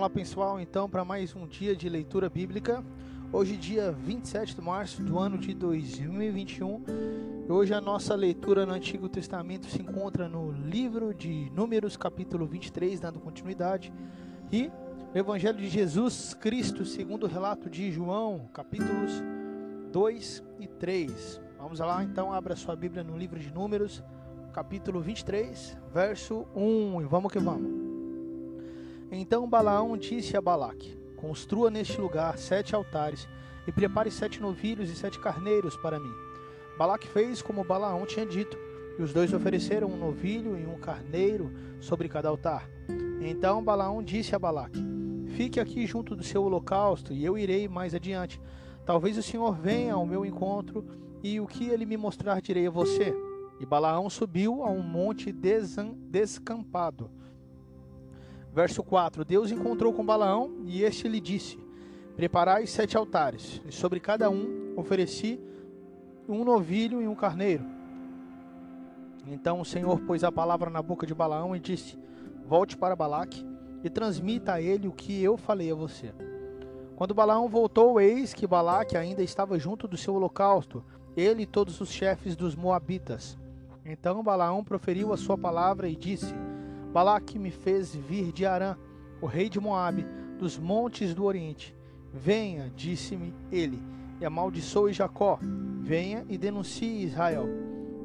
Vamos 0.00 0.14
lá, 0.14 0.18
pessoal, 0.18 0.58
então, 0.58 0.88
para 0.88 1.04
mais 1.04 1.36
um 1.36 1.46
dia 1.46 1.76
de 1.76 1.86
leitura 1.86 2.30
bíblica. 2.30 2.82
Hoje, 3.30 3.54
dia 3.54 3.92
27 3.92 4.54
de 4.54 4.60
março 4.62 5.02
do 5.02 5.18
ano 5.18 5.36
de 5.36 5.52
2021. 5.52 6.82
Hoje, 7.46 7.74
a 7.74 7.82
nossa 7.82 8.14
leitura 8.14 8.64
no 8.64 8.72
Antigo 8.72 9.10
Testamento 9.10 9.66
se 9.66 9.82
encontra 9.82 10.26
no 10.26 10.52
livro 10.52 11.12
de 11.12 11.50
Números, 11.50 11.98
capítulo 11.98 12.46
23, 12.46 12.98
dando 12.98 13.20
continuidade, 13.20 13.92
e 14.50 14.72
o 15.14 15.18
Evangelho 15.18 15.58
de 15.58 15.68
Jesus 15.68 16.32
Cristo, 16.32 16.86
segundo 16.86 17.24
o 17.24 17.28
relato 17.28 17.68
de 17.68 17.92
João, 17.92 18.48
capítulos 18.54 19.22
2 19.92 20.42
e 20.60 20.66
3. 20.66 21.42
Vamos 21.58 21.78
lá, 21.78 22.02
então, 22.02 22.32
abra 22.32 22.56
sua 22.56 22.74
Bíblia 22.74 23.04
no 23.04 23.18
livro 23.18 23.38
de 23.38 23.52
Números, 23.52 24.02
capítulo 24.54 25.02
23, 25.02 25.76
verso 25.92 26.46
1, 26.56 27.02
e 27.02 27.04
vamos 27.04 27.30
que 27.30 27.38
vamos. 27.38 27.89
Então 29.10 29.48
Balaão 29.48 29.96
disse 29.96 30.36
a 30.36 30.40
Balaque: 30.40 30.96
Construa 31.16 31.70
neste 31.70 32.00
lugar 32.00 32.38
sete 32.38 32.74
altares 32.74 33.28
e 33.66 33.72
prepare 33.72 34.10
sete 34.10 34.40
novilhos 34.40 34.90
e 34.90 34.94
sete 34.94 35.18
carneiros 35.18 35.76
para 35.76 35.98
mim. 35.98 36.12
Balaque 36.78 37.08
fez 37.08 37.42
como 37.42 37.64
Balaão 37.64 38.06
tinha 38.06 38.24
dito, 38.24 38.56
e 38.98 39.02
os 39.02 39.12
dois 39.12 39.32
ofereceram 39.32 39.88
um 39.88 39.96
novilho 39.96 40.58
e 40.58 40.66
um 40.66 40.78
carneiro 40.78 41.50
sobre 41.80 42.08
cada 42.08 42.28
altar. 42.28 42.68
Então 43.20 43.62
Balaão 43.62 44.02
disse 44.02 44.34
a 44.34 44.38
Balaque: 44.38 44.82
Fique 45.36 45.60
aqui 45.60 45.86
junto 45.86 46.16
do 46.16 46.22
seu 46.22 46.42
holocausto, 46.42 47.12
e 47.12 47.24
eu 47.24 47.36
irei 47.36 47.68
mais 47.68 47.94
adiante 47.94 48.40
Talvez 48.90 49.16
o 49.16 49.22
Senhor 49.22 49.54
venha 49.54 49.94
ao 49.94 50.04
meu 50.04 50.26
encontro 50.26 50.84
e 51.22 51.38
o 51.38 51.46
que 51.46 51.68
ele 51.68 51.86
me 51.86 51.96
mostrar 51.96 52.40
direi 52.40 52.66
a 52.66 52.70
você. 52.70 53.14
E 53.60 53.64
Balaão 53.66 54.10
subiu 54.10 54.64
a 54.64 54.70
um 54.70 54.82
monte 54.82 55.32
descampado. 56.10 57.08
Verso 58.52 58.82
4: 58.82 59.24
Deus 59.24 59.50
encontrou 59.50 59.92
com 59.92 60.04
Balaão 60.04 60.52
e 60.64 60.82
este 60.82 61.08
lhe 61.08 61.20
disse: 61.20 61.58
Preparai 62.16 62.66
sete 62.66 62.96
altares, 62.96 63.62
e 63.64 63.72
sobre 63.72 64.00
cada 64.00 64.28
um 64.28 64.74
ofereci 64.76 65.40
um 66.28 66.44
novilho 66.44 67.00
e 67.00 67.08
um 67.08 67.14
carneiro. 67.14 67.64
Então 69.26 69.60
o 69.60 69.64
Senhor 69.64 70.00
pôs 70.00 70.24
a 70.24 70.32
palavra 70.32 70.70
na 70.70 70.82
boca 70.82 71.06
de 71.06 71.14
Balaão 71.14 71.54
e 71.54 71.60
disse: 71.60 71.96
Volte 72.46 72.76
para 72.76 72.96
Balaque 72.96 73.46
e 73.84 73.88
transmita 73.88 74.54
a 74.54 74.60
ele 74.60 74.88
o 74.88 74.92
que 74.92 75.22
eu 75.22 75.36
falei 75.36 75.70
a 75.70 75.74
você. 75.74 76.12
Quando 76.96 77.14
Balaão 77.14 77.48
voltou, 77.48 78.00
eis 78.00 78.34
que 78.34 78.46
Balaque 78.46 78.96
ainda 78.96 79.22
estava 79.22 79.58
junto 79.58 79.88
do 79.88 79.96
seu 79.96 80.14
holocausto, 80.14 80.84
ele 81.16 81.42
e 81.42 81.46
todos 81.46 81.80
os 81.80 81.90
chefes 81.90 82.36
dos 82.36 82.54
Moabitas. 82.54 83.38
Então 83.84 84.22
Balaão 84.22 84.62
proferiu 84.62 85.12
a 85.12 85.16
sua 85.16 85.38
palavra 85.38 85.88
e 85.88 85.96
disse: 85.96 86.34
Balaque 86.92 87.38
me 87.38 87.50
fez 87.50 87.94
vir 87.94 88.32
de 88.32 88.44
Arã, 88.44 88.76
o 89.20 89.26
rei 89.26 89.48
de 89.48 89.60
Moabe, 89.60 90.06
dos 90.38 90.58
montes 90.58 91.14
do 91.14 91.24
Oriente. 91.24 91.74
Venha, 92.12 92.72
disse-me 92.74 93.34
ele, 93.52 93.82
e 94.20 94.24
amaldiçoe 94.24 94.92
Jacó. 94.92 95.38
Venha 95.80 96.24
e 96.28 96.36
denuncie 96.36 97.04
Israel. 97.04 97.46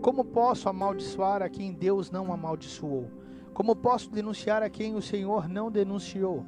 Como 0.02 0.24
posso 0.24 0.70
amaldiçoar 0.70 1.42
a 1.42 1.50
quem 1.50 1.74
Deus 1.74 2.12
não 2.12 2.32
amaldiçoou? 2.32 3.10
Como 3.54 3.76
posso 3.76 4.12
denunciar 4.12 4.62
a 4.62 4.70
quem 4.70 4.96
o 4.96 5.02
Senhor 5.02 5.48
não 5.48 5.72
denunciou? 5.72 6.46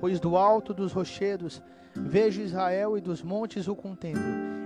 Pois 0.00 0.20
do 0.20 0.36
alto 0.36 0.72
dos 0.72 0.92
rochedos 0.92 1.62
Vejo 1.94 2.40
Israel 2.40 2.96
e 2.96 3.00
dos 3.00 3.22
montes 3.22 3.68
o 3.68 3.76
contemplo. 3.76 4.22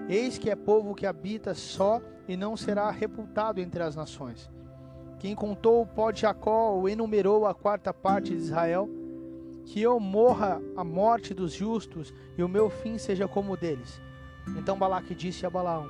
Eis 0.08 0.38
que 0.38 0.48
é 0.48 0.54
povo 0.54 0.94
que 0.94 1.06
habita 1.06 1.54
só 1.54 2.00
e 2.28 2.36
não 2.36 2.56
será 2.56 2.90
reputado 2.90 3.58
entre 3.58 3.82
as 3.82 3.96
nações. 3.96 4.48
Quem 5.18 5.34
contou 5.34 5.82
o 5.82 5.86
pó 5.86 6.10
de 6.10 6.22
Jacó 6.22 6.72
ou 6.72 6.88
enumerou 6.88 7.46
a 7.46 7.54
quarta 7.54 7.92
parte 7.92 8.30
de 8.30 8.42
Israel, 8.42 8.88
que 9.64 9.80
eu 9.80 9.98
morra 9.98 10.60
a 10.76 10.84
morte 10.84 11.34
dos 11.34 11.52
justos 11.52 12.12
e 12.36 12.42
o 12.42 12.48
meu 12.48 12.70
fim 12.70 12.98
seja 12.98 13.26
como 13.26 13.52
o 13.52 13.56
deles. 13.56 14.00
Então 14.56 14.78
Balaque 14.78 15.14
disse 15.14 15.44
a 15.44 15.50
Balaão: 15.50 15.88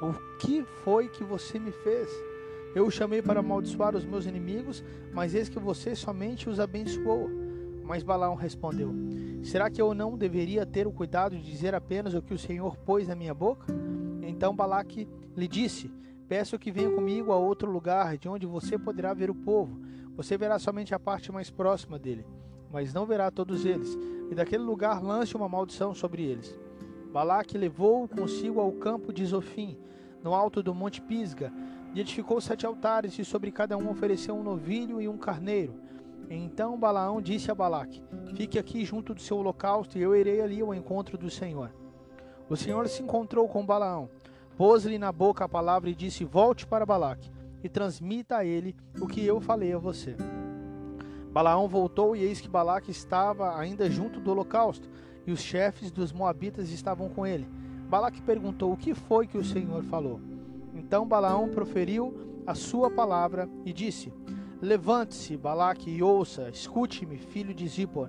O 0.00 0.12
que 0.38 0.62
foi 0.84 1.08
que 1.08 1.24
você 1.24 1.58
me 1.58 1.72
fez? 1.72 2.08
Eu 2.74 2.86
o 2.86 2.90
chamei 2.90 3.22
para 3.22 3.40
amaldiçoar 3.40 3.96
os 3.96 4.04
meus 4.04 4.26
inimigos, 4.26 4.84
mas 5.12 5.34
eis 5.34 5.48
que 5.48 5.58
você 5.58 5.94
somente 5.94 6.48
os 6.48 6.60
abençoou. 6.60 7.30
Mas 7.82 8.02
Balaão 8.02 8.34
respondeu: 8.34 8.92
Será 9.42 9.70
que 9.70 9.80
eu 9.80 9.94
não 9.94 10.16
deveria 10.16 10.64
ter 10.66 10.86
o 10.86 10.92
cuidado 10.92 11.36
de 11.36 11.42
dizer 11.42 11.74
apenas 11.74 12.14
o 12.14 12.22
que 12.22 12.34
o 12.34 12.38
Senhor 12.38 12.76
pôs 12.78 13.08
na 13.08 13.14
minha 13.14 13.34
boca? 13.34 13.66
Então 14.22 14.54
Balaque 14.54 15.08
lhe 15.36 15.48
disse: 15.48 15.90
Peço 16.28 16.58
que 16.58 16.72
venha 16.72 16.90
comigo 16.90 17.32
a 17.32 17.36
outro 17.36 17.70
lugar, 17.70 18.16
de 18.16 18.28
onde 18.28 18.46
você 18.46 18.78
poderá 18.78 19.12
ver 19.12 19.30
o 19.30 19.34
povo. 19.34 19.78
Você 20.16 20.38
verá 20.38 20.58
somente 20.58 20.94
a 20.94 20.98
parte 20.98 21.30
mais 21.30 21.50
próxima 21.50 21.98
dele, 21.98 22.26
mas 22.72 22.94
não 22.94 23.04
verá 23.04 23.30
todos 23.30 23.66
eles. 23.66 23.96
E 24.30 24.34
daquele 24.34 24.62
lugar 24.62 25.02
lance 25.02 25.36
uma 25.36 25.48
maldição 25.48 25.94
sobre 25.94 26.22
eles. 26.22 26.58
Balaque 27.12 27.58
levou-o 27.58 28.08
consigo 28.08 28.58
ao 28.58 28.72
campo 28.72 29.12
de 29.12 29.24
Zofim, 29.24 29.76
no 30.22 30.34
alto 30.34 30.62
do 30.62 30.74
monte 30.74 31.00
Pisga, 31.00 31.52
e 31.94 32.00
edificou 32.00 32.40
sete 32.40 32.64
altares, 32.64 33.18
e 33.18 33.24
sobre 33.24 33.52
cada 33.52 33.76
um 33.76 33.90
ofereceu 33.90 34.34
um 34.34 34.42
novilho 34.42 35.00
e 35.00 35.06
um 35.06 35.18
carneiro. 35.18 35.74
Então 36.30 36.78
Balaão 36.78 37.20
disse 37.20 37.50
a 37.50 37.54
Balaque: 37.54 38.02
Fique 38.34 38.58
aqui 38.58 38.84
junto 38.84 39.14
do 39.14 39.20
seu 39.20 39.36
holocausto, 39.36 39.98
e 39.98 40.02
eu 40.02 40.16
irei 40.16 40.40
ali 40.40 40.60
ao 40.60 40.74
encontro 40.74 41.18
do 41.18 41.30
Senhor. 41.30 41.70
O 42.48 42.56
Senhor 42.56 42.88
se 42.88 43.02
encontrou 43.02 43.46
com 43.48 43.64
Balaão, 43.64 44.08
pôs-lhe 44.56 44.98
na 44.98 45.12
boca 45.12 45.44
a 45.44 45.48
palavra 45.48 45.90
e 45.90 45.94
disse: 45.94 46.24
Volte 46.24 46.66
para 46.66 46.86
Balaque 46.86 47.30
e 47.62 47.68
transmita 47.68 48.38
a 48.38 48.44
ele 48.44 48.76
o 49.00 49.06
que 49.06 49.24
eu 49.24 49.40
falei 49.40 49.72
a 49.72 49.78
você. 49.78 50.16
Balaão 51.32 51.66
voltou 51.66 52.14
e 52.14 52.22
eis 52.22 52.40
que 52.40 52.48
Balaque 52.48 52.90
estava 52.90 53.58
ainda 53.58 53.90
junto 53.90 54.20
do 54.20 54.30
holocausto 54.30 54.88
e 55.26 55.32
os 55.32 55.40
chefes 55.40 55.90
dos 55.90 56.12
moabitas 56.12 56.70
estavam 56.70 57.08
com 57.08 57.26
ele. 57.26 57.48
Balaque 57.88 58.22
perguntou: 58.22 58.72
O 58.72 58.76
que 58.76 58.94
foi 58.94 59.26
que 59.26 59.38
o 59.38 59.44
Senhor 59.44 59.82
falou? 59.84 60.20
Então 60.74 61.06
Balaão 61.06 61.48
proferiu 61.48 62.42
a 62.46 62.54
sua 62.54 62.90
palavra 62.90 63.48
e 63.64 63.72
disse: 63.72 64.12
Levante-se, 64.60 65.36
Balaque, 65.36 65.90
e 65.90 66.02
ouça, 66.02 66.48
escute-me, 66.50 67.18
filho 67.18 67.54
de 67.54 67.66
Zippor. 67.66 68.08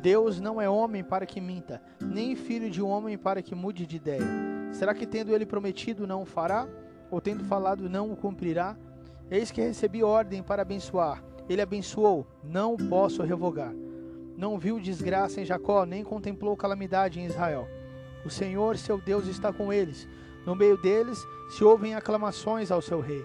Deus 0.00 0.38
não 0.38 0.60
é 0.60 0.68
homem 0.68 1.02
para 1.02 1.24
que 1.24 1.40
minta, 1.40 1.80
nem 2.00 2.36
filho 2.36 2.68
de 2.68 2.82
homem 2.82 3.16
para 3.16 3.40
que 3.40 3.54
mude 3.54 3.86
de 3.86 3.96
ideia. 3.96 4.53
Será 4.74 4.92
que 4.92 5.06
tendo 5.06 5.32
ele 5.32 5.46
prometido 5.46 6.04
não 6.04 6.22
o 6.22 6.26
fará? 6.26 6.68
Ou 7.08 7.20
tendo 7.20 7.44
falado 7.44 7.88
não 7.88 8.10
o 8.10 8.16
cumprirá? 8.16 8.76
Eis 9.30 9.52
que 9.52 9.60
recebi 9.60 10.02
ordem 10.02 10.42
para 10.42 10.62
abençoar. 10.62 11.22
Ele 11.48 11.62
abençoou, 11.62 12.26
não 12.42 12.76
posso 12.76 13.22
revogar. 13.22 13.72
Não 14.36 14.58
viu 14.58 14.80
desgraça 14.80 15.40
em 15.40 15.44
Jacó, 15.44 15.86
nem 15.86 16.02
contemplou 16.02 16.56
calamidade 16.56 17.20
em 17.20 17.26
Israel. 17.26 17.68
O 18.26 18.30
Senhor, 18.30 18.76
seu 18.76 19.00
Deus, 19.00 19.28
está 19.28 19.52
com 19.52 19.72
eles. 19.72 20.08
No 20.44 20.56
meio 20.56 20.76
deles 20.76 21.18
se 21.50 21.62
ouvem 21.62 21.94
aclamações 21.94 22.72
ao 22.72 22.82
seu 22.82 23.00
rei. 23.00 23.24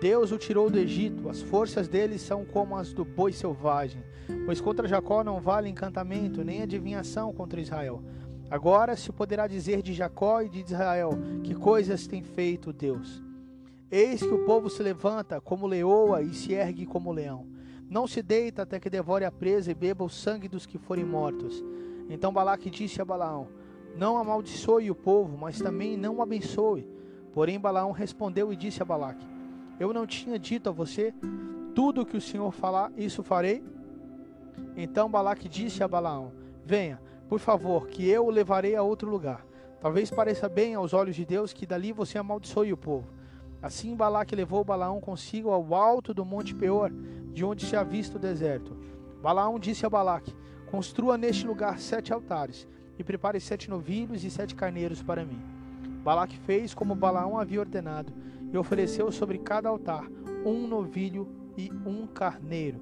Deus 0.00 0.32
o 0.32 0.38
tirou 0.38 0.68
do 0.68 0.78
Egito, 0.78 1.28
as 1.28 1.40
forças 1.40 1.86
dele 1.86 2.18
são 2.18 2.44
como 2.44 2.76
as 2.76 2.92
do 2.92 3.04
boi 3.04 3.32
selvagem. 3.32 4.02
Pois 4.44 4.60
contra 4.60 4.88
Jacó 4.88 5.22
não 5.22 5.40
vale 5.40 5.68
encantamento, 5.68 6.42
nem 6.42 6.62
adivinhação 6.62 7.32
contra 7.32 7.60
Israel. 7.60 8.02
Agora 8.54 8.94
se 8.94 9.10
poderá 9.10 9.48
dizer 9.48 9.82
de 9.82 9.92
Jacó 9.92 10.40
e 10.40 10.48
de 10.48 10.60
Israel: 10.60 11.10
que 11.42 11.56
coisas 11.56 12.06
tem 12.06 12.22
feito 12.22 12.72
Deus. 12.72 13.20
Eis 13.90 14.20
que 14.20 14.32
o 14.32 14.44
povo 14.44 14.70
se 14.70 14.80
levanta 14.80 15.40
como 15.40 15.66
leoa 15.66 16.22
e 16.22 16.32
se 16.32 16.52
ergue 16.52 16.86
como 16.86 17.10
leão. 17.10 17.48
Não 17.90 18.06
se 18.06 18.22
deita 18.22 18.62
até 18.62 18.78
que 18.78 18.88
devore 18.88 19.24
a 19.24 19.32
presa 19.32 19.72
e 19.72 19.74
beba 19.74 20.04
o 20.04 20.08
sangue 20.08 20.46
dos 20.46 20.66
que 20.66 20.78
forem 20.78 21.04
mortos. 21.04 21.64
Então 22.08 22.32
Balaque 22.32 22.70
disse 22.70 23.02
a 23.02 23.04
Balaão: 23.04 23.48
Não 23.96 24.16
amaldiçoe 24.18 24.88
o 24.88 24.94
povo, 24.94 25.36
mas 25.36 25.58
também 25.58 25.96
não 25.96 26.18
o 26.18 26.22
abençoe. 26.22 26.88
Porém 27.32 27.58
Balaão 27.58 27.90
respondeu 27.90 28.52
e 28.52 28.56
disse 28.56 28.80
a 28.80 28.84
Balaque: 28.84 29.34
eu 29.80 29.92
não 29.92 30.06
tinha 30.06 30.38
dito 30.38 30.68
a 30.68 30.72
você 30.72 31.12
tudo 31.74 32.02
o 32.02 32.06
que 32.06 32.16
o 32.16 32.20
Senhor 32.20 32.52
falar, 32.52 32.92
isso 32.96 33.24
farei? 33.24 33.64
Então 34.76 35.10
Balaque 35.10 35.48
disse 35.48 35.82
a 35.82 35.88
Balaão: 35.88 36.32
Venha, 36.64 37.00
por 37.34 37.40
favor, 37.40 37.88
que 37.88 38.08
eu 38.08 38.26
o 38.26 38.30
levarei 38.30 38.76
a 38.76 38.82
outro 38.84 39.10
lugar. 39.10 39.44
Talvez 39.80 40.08
pareça 40.08 40.48
bem 40.48 40.76
aos 40.76 40.92
olhos 40.94 41.16
de 41.16 41.24
Deus 41.24 41.52
que 41.52 41.66
dali 41.66 41.90
você 41.90 42.16
amaldiçoe 42.16 42.72
o 42.72 42.76
povo. 42.76 43.08
Assim 43.60 43.96
Balaque 43.96 44.36
levou 44.36 44.62
Balaão 44.62 45.00
consigo 45.00 45.50
ao 45.50 45.74
alto 45.74 46.14
do 46.14 46.24
monte 46.24 46.54
Peor, 46.54 46.92
de 47.32 47.44
onde 47.44 47.66
se 47.66 47.74
avista 47.74 48.18
o 48.18 48.20
deserto. 48.20 48.76
Balaão 49.20 49.58
disse 49.58 49.84
a 49.84 49.90
Balaque: 49.90 50.32
Construa 50.70 51.18
neste 51.18 51.44
lugar 51.44 51.80
sete 51.80 52.12
altares, 52.12 52.68
e 52.96 53.02
prepare 53.02 53.40
sete 53.40 53.68
novilhos 53.68 54.22
e 54.22 54.30
sete 54.30 54.54
carneiros 54.54 55.02
para 55.02 55.24
mim. 55.24 55.42
Balaque 56.04 56.38
fez 56.38 56.72
como 56.72 56.94
Balaão 56.94 57.36
havia 57.36 57.58
ordenado, 57.58 58.12
e 58.52 58.56
ofereceu 58.56 59.10
sobre 59.10 59.38
cada 59.38 59.68
altar 59.68 60.06
um 60.46 60.68
novilho 60.68 61.26
e 61.58 61.68
um 61.84 62.06
carneiro. 62.06 62.80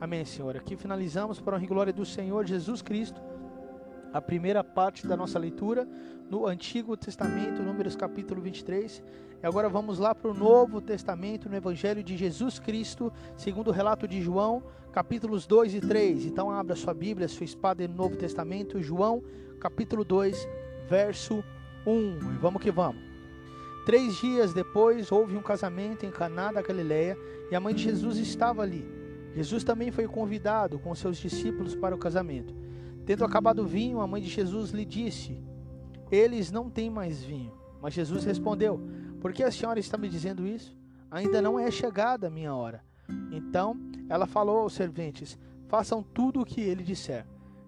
Amém, 0.00 0.24
Senhor. 0.24 0.56
Aqui 0.56 0.76
finalizamos 0.76 1.40
para 1.40 1.56
a 1.56 1.60
glória 1.60 1.92
do 1.92 2.04
Senhor 2.04 2.44
Jesus 2.44 2.82
Cristo 2.82 3.22
a 4.14 4.22
primeira 4.22 4.62
parte 4.62 5.08
da 5.08 5.16
nossa 5.16 5.40
leitura 5.40 5.88
no 6.30 6.46
Antigo 6.46 6.96
Testamento, 6.96 7.60
Números 7.60 7.96
capítulo 7.96 8.40
23. 8.40 9.02
E 9.42 9.44
agora 9.44 9.68
vamos 9.68 9.98
lá 9.98 10.14
para 10.14 10.30
o 10.30 10.34
Novo 10.34 10.80
Testamento, 10.80 11.48
no 11.48 11.56
Evangelho 11.56 12.00
de 12.00 12.16
Jesus 12.16 12.60
Cristo, 12.60 13.12
segundo 13.36 13.68
o 13.68 13.72
relato 13.72 14.06
de 14.06 14.22
João, 14.22 14.62
capítulos 14.92 15.48
2 15.48 15.74
e 15.74 15.80
3. 15.80 16.26
Então 16.26 16.48
abra 16.48 16.76
sua 16.76 16.94
Bíblia, 16.94 17.26
sua 17.26 17.42
espada 17.42 17.86
no 17.88 17.94
Novo 17.96 18.14
Testamento, 18.14 18.80
João, 18.80 19.20
capítulo 19.58 20.04
2, 20.04 20.48
verso 20.88 21.42
1. 21.84 22.34
E 22.34 22.38
vamos 22.38 22.62
que 22.62 22.70
vamos. 22.70 23.02
Três 23.84 24.14
dias 24.18 24.54
depois 24.54 25.10
houve 25.10 25.36
um 25.36 25.42
casamento 25.42 26.06
em 26.06 26.10
Caná 26.12 26.52
da 26.52 26.62
Galileia 26.62 27.18
e 27.50 27.56
a 27.56 27.58
mãe 27.58 27.74
de 27.74 27.82
Jesus 27.82 28.16
estava 28.16 28.62
ali. 28.62 28.88
Jesus 29.34 29.64
também 29.64 29.90
foi 29.90 30.06
convidado 30.06 30.78
com 30.78 30.94
seus 30.94 31.16
discípulos 31.16 31.74
para 31.74 31.96
o 31.96 31.98
casamento. 31.98 32.54
Tendo 33.06 33.24
acabado 33.24 33.60
o 33.62 33.66
vinho, 33.66 34.00
a 34.00 34.06
mãe 34.06 34.22
de 34.22 34.28
Jesus 34.28 34.70
lhe 34.70 34.84
disse: 34.84 35.42
Eles 36.10 36.50
não 36.50 36.70
têm 36.70 36.88
mais 36.88 37.22
vinho. 37.22 37.52
Mas 37.80 37.94
Jesus 37.94 38.24
respondeu: 38.24 38.80
Por 39.20 39.32
que 39.32 39.42
a 39.42 39.50
senhora 39.50 39.78
está 39.78 39.98
me 39.98 40.08
dizendo 40.08 40.46
isso? 40.46 40.76
Ainda 41.10 41.42
não 41.42 41.58
é 41.58 41.70
chegada 41.70 42.26
a 42.26 42.30
minha 42.30 42.54
hora. 42.54 42.82
Então 43.30 43.76
ela 44.08 44.26
falou 44.26 44.58
aos 44.58 44.72
serventes: 44.72 45.38
Façam 45.68 46.02
tudo 46.02 46.40
o 46.40 46.44
que 46.44 46.60
ele 46.60 46.82
disser. 46.82 47.26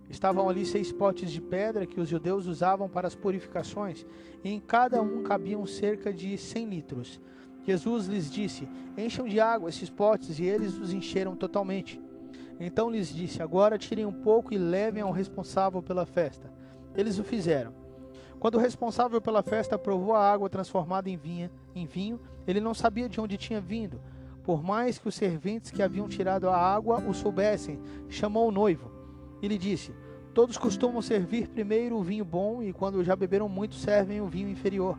Estavam 0.08 0.48
ali 0.48 0.64
seis 0.64 0.92
potes 0.92 1.30
de 1.30 1.40
pedra 1.40 1.86
que 1.86 2.00
os 2.00 2.08
judeus 2.08 2.46
usavam 2.46 2.88
para 2.88 3.08
as 3.08 3.14
purificações, 3.14 4.06
e 4.42 4.50
em 4.50 4.60
cada 4.60 5.02
um 5.02 5.22
cabiam 5.22 5.66
cerca 5.66 6.12
de 6.12 6.38
cem 6.38 6.68
litros. 6.68 7.20
Jesus 7.64 8.06
lhes 8.06 8.30
disse: 8.30 8.68
Encham 8.96 9.26
de 9.26 9.40
água 9.40 9.68
esses 9.68 9.90
potes, 9.90 10.38
e 10.38 10.44
eles 10.44 10.78
os 10.78 10.92
encheram 10.92 11.34
totalmente. 11.34 12.00
Então 12.58 12.90
lhes 12.90 13.14
disse: 13.14 13.42
Agora 13.42 13.78
tirem 13.78 14.06
um 14.06 14.12
pouco 14.12 14.52
e 14.52 14.58
levem 14.58 15.02
ao 15.02 15.12
responsável 15.12 15.82
pela 15.82 16.06
festa. 16.06 16.50
Eles 16.94 17.18
o 17.18 17.24
fizeram. 17.24 17.72
Quando 18.38 18.56
o 18.56 18.60
responsável 18.60 19.20
pela 19.20 19.42
festa 19.42 19.78
provou 19.78 20.14
a 20.14 20.30
água 20.30 20.48
transformada 20.48 21.08
em, 21.08 21.16
vinha, 21.16 21.50
em 21.74 21.86
vinho, 21.86 22.20
ele 22.46 22.60
não 22.60 22.74
sabia 22.74 23.08
de 23.08 23.20
onde 23.20 23.36
tinha 23.36 23.60
vindo. 23.60 24.00
Por 24.44 24.62
mais 24.62 24.98
que 24.98 25.08
os 25.08 25.14
serventes 25.14 25.70
que 25.70 25.82
haviam 25.82 26.08
tirado 26.08 26.48
a 26.48 26.56
água 26.56 27.02
o 27.06 27.12
soubessem, 27.12 27.80
chamou 28.08 28.48
o 28.48 28.52
noivo 28.52 28.90
e 29.42 29.48
lhe 29.48 29.58
disse: 29.58 29.92
Todos 30.32 30.58
costumam 30.58 31.02
servir 31.02 31.48
primeiro 31.48 31.96
o 31.96 32.02
vinho 32.02 32.24
bom, 32.24 32.62
e 32.62 32.72
quando 32.72 33.02
já 33.02 33.16
beberam 33.16 33.48
muito, 33.48 33.74
servem 33.74 34.20
o 34.20 34.26
vinho 34.26 34.48
inferior. 34.48 34.98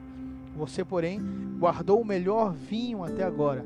Você, 0.55 0.83
porém, 0.83 1.21
guardou 1.59 2.01
o 2.01 2.05
melhor 2.05 2.53
vinho 2.53 3.03
até 3.03 3.23
agora. 3.23 3.65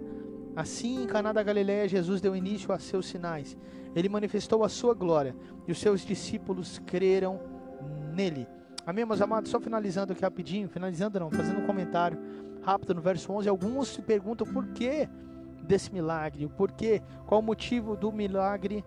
Assim, 0.56 1.04
em 1.04 1.08
Caná 1.08 1.32
da 1.32 1.42
Galiléia, 1.42 1.88
Jesus 1.88 2.20
deu 2.20 2.36
início 2.36 2.74
a 2.74 2.80
seus 2.80 3.06
sinais. 3.06 3.58
Ele 3.96 4.10
manifestou 4.10 4.64
a 4.64 4.70
sua 4.70 4.94
glória, 4.94 5.36
e 5.68 5.72
os 5.72 5.80
seus 5.80 6.02
discípulos 6.02 6.80
creram 6.86 7.40
nele. 8.14 8.48
Amém, 8.86 9.06
meus 9.06 9.22
amados? 9.22 9.52
Só 9.52 9.60
finalizando 9.60 10.14
aqui 10.14 10.22
rapidinho, 10.22 10.68
finalizando 10.68 11.20
não, 11.20 11.30
fazendo 11.30 11.60
um 11.60 11.66
comentário 11.66 12.18
rápido 12.62 12.96
no 12.96 13.02
verso 13.02 13.32
11. 13.32 13.48
Alguns 13.48 13.90
se 13.90 14.02
perguntam 14.02 14.48
por 14.48 14.68
que 14.68 15.08
desse 15.64 15.94
milagre, 15.94 16.46
o 16.46 16.50
porquê, 16.50 17.02
qual 17.26 17.40
o 17.40 17.44
motivo 17.44 17.96
do 17.96 18.12
milagre 18.12 18.84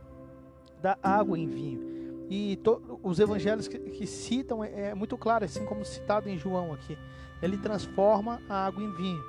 da 0.83 0.99
água 1.03 1.39
em 1.39 1.47
vinho. 1.47 1.95
E 2.29 2.59
os 3.03 3.21
evangelhos 3.21 3.69
que, 3.69 3.79
que 3.79 4.07
citam 4.07 4.65
é, 4.65 4.89
é, 4.89 4.95
muito 4.95 5.17
claro, 5.17 5.45
assim 5.45 5.65
como 5.65 5.85
citado 5.85 6.29
em 6.29 6.37
João 6.37 6.73
aqui. 6.73 6.97
Ele 7.43 7.57
transforma 7.59 8.41
a 8.49 8.67
água 8.67 8.83
em 8.83 8.91
vinho, 8.93 9.23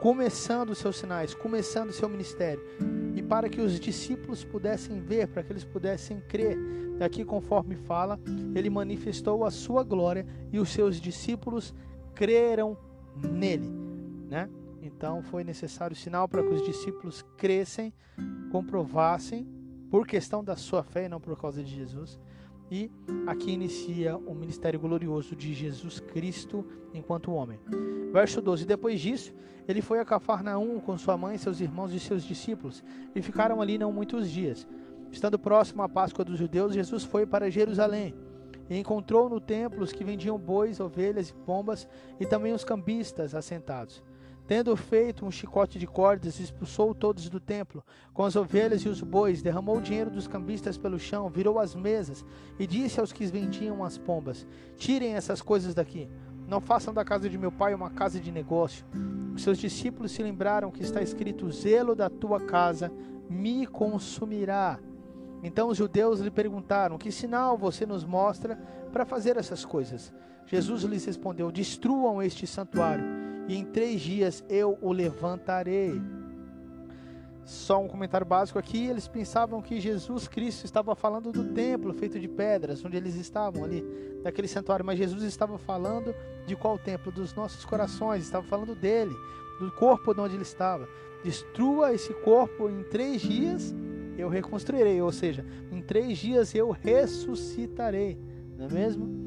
começando 0.00 0.70
os 0.70 0.78
seus 0.78 0.96
sinais, 0.96 1.34
começando 1.34 1.90
o 1.90 1.92
seu 1.92 2.08
ministério. 2.08 2.62
E 3.14 3.22
para 3.22 3.50
que 3.50 3.60
os 3.60 3.78
discípulos 3.78 4.42
pudessem 4.42 4.98
ver, 5.00 5.28
para 5.28 5.42
que 5.42 5.52
eles 5.52 5.64
pudessem 5.64 6.20
crer, 6.20 6.56
aqui 7.04 7.24
conforme 7.24 7.76
fala, 7.76 8.18
ele 8.54 8.70
manifestou 8.70 9.44
a 9.44 9.50
sua 9.50 9.84
glória 9.84 10.26
e 10.50 10.58
os 10.58 10.70
seus 10.70 11.00
discípulos 11.00 11.74
creram 12.14 12.76
nele, 13.16 13.70
né? 14.28 14.48
Então 14.80 15.22
foi 15.22 15.44
necessário 15.44 15.94
sinal 15.94 16.26
para 16.26 16.42
que 16.42 16.54
os 16.54 16.62
discípulos 16.62 17.22
crescem, 17.36 17.92
comprovassem, 18.50 19.46
por 19.90 20.06
questão 20.06 20.42
da 20.42 20.56
sua 20.56 20.82
fé 20.82 21.06
e 21.06 21.08
não 21.08 21.20
por 21.20 21.38
causa 21.38 21.62
de 21.62 21.74
Jesus. 21.74 22.18
E 22.70 22.90
aqui 23.26 23.50
inicia 23.50 24.16
o 24.16 24.34
ministério 24.34 24.78
glorioso 24.78 25.34
de 25.34 25.52
Jesus 25.52 25.98
Cristo 25.98 26.64
enquanto 26.94 27.32
homem. 27.32 27.58
Verso 28.12 28.40
12: 28.40 28.64
Depois 28.64 29.00
disso, 29.00 29.34
ele 29.66 29.82
foi 29.82 29.98
a 29.98 30.04
Cafarnaum 30.04 30.78
com 30.78 30.96
sua 30.96 31.16
mãe, 31.16 31.36
seus 31.36 31.60
irmãos 31.60 31.92
e 31.92 31.98
seus 31.98 32.22
discípulos, 32.22 32.84
e 33.14 33.20
ficaram 33.20 33.60
ali 33.60 33.76
não 33.76 33.92
muitos 33.92 34.30
dias. 34.30 34.68
Estando 35.10 35.38
próximo 35.38 35.82
à 35.82 35.88
Páscoa 35.88 36.24
dos 36.24 36.38
judeus, 36.38 36.72
Jesus 36.72 37.02
foi 37.02 37.26
para 37.26 37.50
Jerusalém 37.50 38.14
e 38.68 38.78
encontrou 38.78 39.28
no 39.28 39.40
templo 39.40 39.82
os 39.82 39.92
que 39.92 40.04
vendiam 40.04 40.38
bois, 40.38 40.78
ovelhas 40.78 41.30
e 41.30 41.34
pombas 41.34 41.88
e 42.20 42.24
também 42.24 42.52
os 42.52 42.64
cambistas 42.64 43.34
assentados. 43.34 44.00
Tendo 44.50 44.74
feito 44.74 45.24
um 45.24 45.30
chicote 45.30 45.78
de 45.78 45.86
cordas, 45.86 46.40
expulsou 46.40 46.92
todos 46.92 47.28
do 47.28 47.38
templo, 47.38 47.84
com 48.12 48.24
as 48.24 48.34
ovelhas 48.34 48.82
e 48.82 48.88
os 48.88 49.00
bois, 49.00 49.42
derramou 49.42 49.76
o 49.76 49.80
dinheiro 49.80 50.10
dos 50.10 50.26
cambistas 50.26 50.76
pelo 50.76 50.98
chão, 50.98 51.30
virou 51.30 51.60
as 51.60 51.72
mesas 51.72 52.24
e 52.58 52.66
disse 52.66 52.98
aos 52.98 53.12
que 53.12 53.24
vendiam 53.26 53.84
as 53.84 53.96
pombas: 53.96 54.44
Tirem 54.76 55.14
essas 55.14 55.40
coisas 55.40 55.72
daqui. 55.72 56.08
Não 56.48 56.60
façam 56.60 56.92
da 56.92 57.04
casa 57.04 57.30
de 57.30 57.38
meu 57.38 57.52
pai 57.52 57.72
uma 57.72 57.90
casa 57.90 58.18
de 58.18 58.32
negócio. 58.32 58.84
Os 59.36 59.44
seus 59.44 59.56
discípulos 59.56 60.10
se 60.10 60.20
lembraram 60.20 60.72
que 60.72 60.82
está 60.82 61.00
escrito: 61.00 61.46
O 61.46 61.52
zelo 61.52 61.94
da 61.94 62.10
tua 62.10 62.40
casa 62.40 62.90
me 63.28 63.68
consumirá. 63.68 64.80
Então 65.44 65.68
os 65.68 65.78
judeus 65.78 66.18
lhe 66.18 66.28
perguntaram: 66.28 66.98
Que 66.98 67.12
sinal 67.12 67.56
você 67.56 67.86
nos 67.86 68.04
mostra 68.04 68.56
para 68.92 69.06
fazer 69.06 69.36
essas 69.36 69.64
coisas? 69.64 70.12
Jesus 70.44 70.82
lhes 70.82 71.04
respondeu: 71.04 71.52
Destruam 71.52 72.20
este 72.20 72.48
santuário 72.48 73.29
e 73.50 73.56
em 73.56 73.64
três 73.64 74.00
dias 74.00 74.44
eu 74.48 74.78
o 74.80 74.92
levantarei. 74.92 76.00
Só 77.44 77.82
um 77.82 77.88
comentário 77.88 78.24
básico 78.24 78.60
aqui: 78.60 78.86
eles 78.86 79.08
pensavam 79.08 79.60
que 79.60 79.80
Jesus 79.80 80.28
Cristo 80.28 80.64
estava 80.64 80.94
falando 80.94 81.32
do 81.32 81.52
templo 81.52 81.92
feito 81.92 82.20
de 82.20 82.28
pedras, 82.28 82.84
onde 82.84 82.96
eles 82.96 83.16
estavam 83.16 83.64
ali, 83.64 83.84
daquele 84.22 84.46
santuário, 84.46 84.84
mas 84.84 84.96
Jesus 84.96 85.24
estava 85.24 85.58
falando 85.58 86.14
de 86.46 86.54
qual 86.54 86.78
templo? 86.78 87.10
Dos 87.10 87.34
nossos 87.34 87.64
corações, 87.64 88.22
estava 88.22 88.46
falando 88.46 88.76
dele, 88.76 89.16
do 89.58 89.72
corpo 89.72 90.14
de 90.14 90.20
onde 90.20 90.36
ele 90.36 90.44
estava. 90.44 90.88
Destrua 91.24 91.92
esse 91.92 92.14
corpo 92.22 92.70
em 92.70 92.84
três 92.84 93.20
dias, 93.20 93.74
eu 94.16 94.28
reconstruirei, 94.28 95.02
ou 95.02 95.10
seja, 95.10 95.44
em 95.72 95.82
três 95.82 96.18
dias 96.18 96.54
eu 96.54 96.70
ressuscitarei, 96.70 98.16
não 98.56 98.66
é 98.66 98.68
mesmo? 98.68 99.19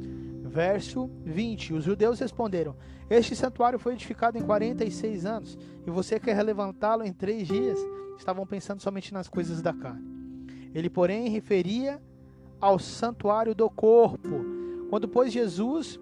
Verso 0.53 1.09
20: 1.25 1.73
Os 1.73 1.83
judeus 1.83 2.19
responderam: 2.19 2.75
Este 3.09 3.35
santuário 3.35 3.79
foi 3.79 3.93
edificado 3.93 4.37
em 4.37 4.43
46 4.43 5.25
anos 5.25 5.57
e 5.85 5.89
você 5.89 6.19
quer 6.19 6.39
levantá-lo 6.43 7.03
em 7.03 7.11
três 7.11 7.47
dias? 7.47 7.79
Estavam 8.19 8.45
pensando 8.45 8.79
somente 8.79 9.11
nas 9.11 9.27
coisas 9.27 9.63
da 9.63 9.73
carne. 9.73 10.13
Ele, 10.71 10.91
porém, 10.91 11.27
referia 11.27 11.99
ao 12.61 12.77
santuário 12.77 13.55
do 13.55 13.67
corpo. 13.67 14.45
Quando, 14.91 15.07
pois, 15.07 15.33
Jesus 15.33 15.99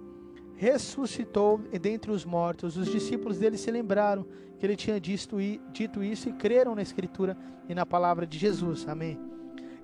ressuscitou 0.58 1.58
dentre 1.82 2.12
os 2.12 2.26
mortos, 2.26 2.76
os 2.76 2.92
discípulos 2.92 3.40
dele 3.40 3.58
se 3.58 3.72
lembraram 3.72 4.28
que 4.60 4.66
ele 4.66 4.76
tinha 4.76 5.00
dito 5.00 5.40
isso 5.40 6.28
e 6.28 6.34
creram 6.34 6.76
na 6.76 6.82
Escritura 6.82 7.38
e 7.70 7.74
na 7.74 7.86
palavra 7.86 8.28
de 8.28 8.38
Jesus. 8.38 8.86
Amém. 8.86 9.18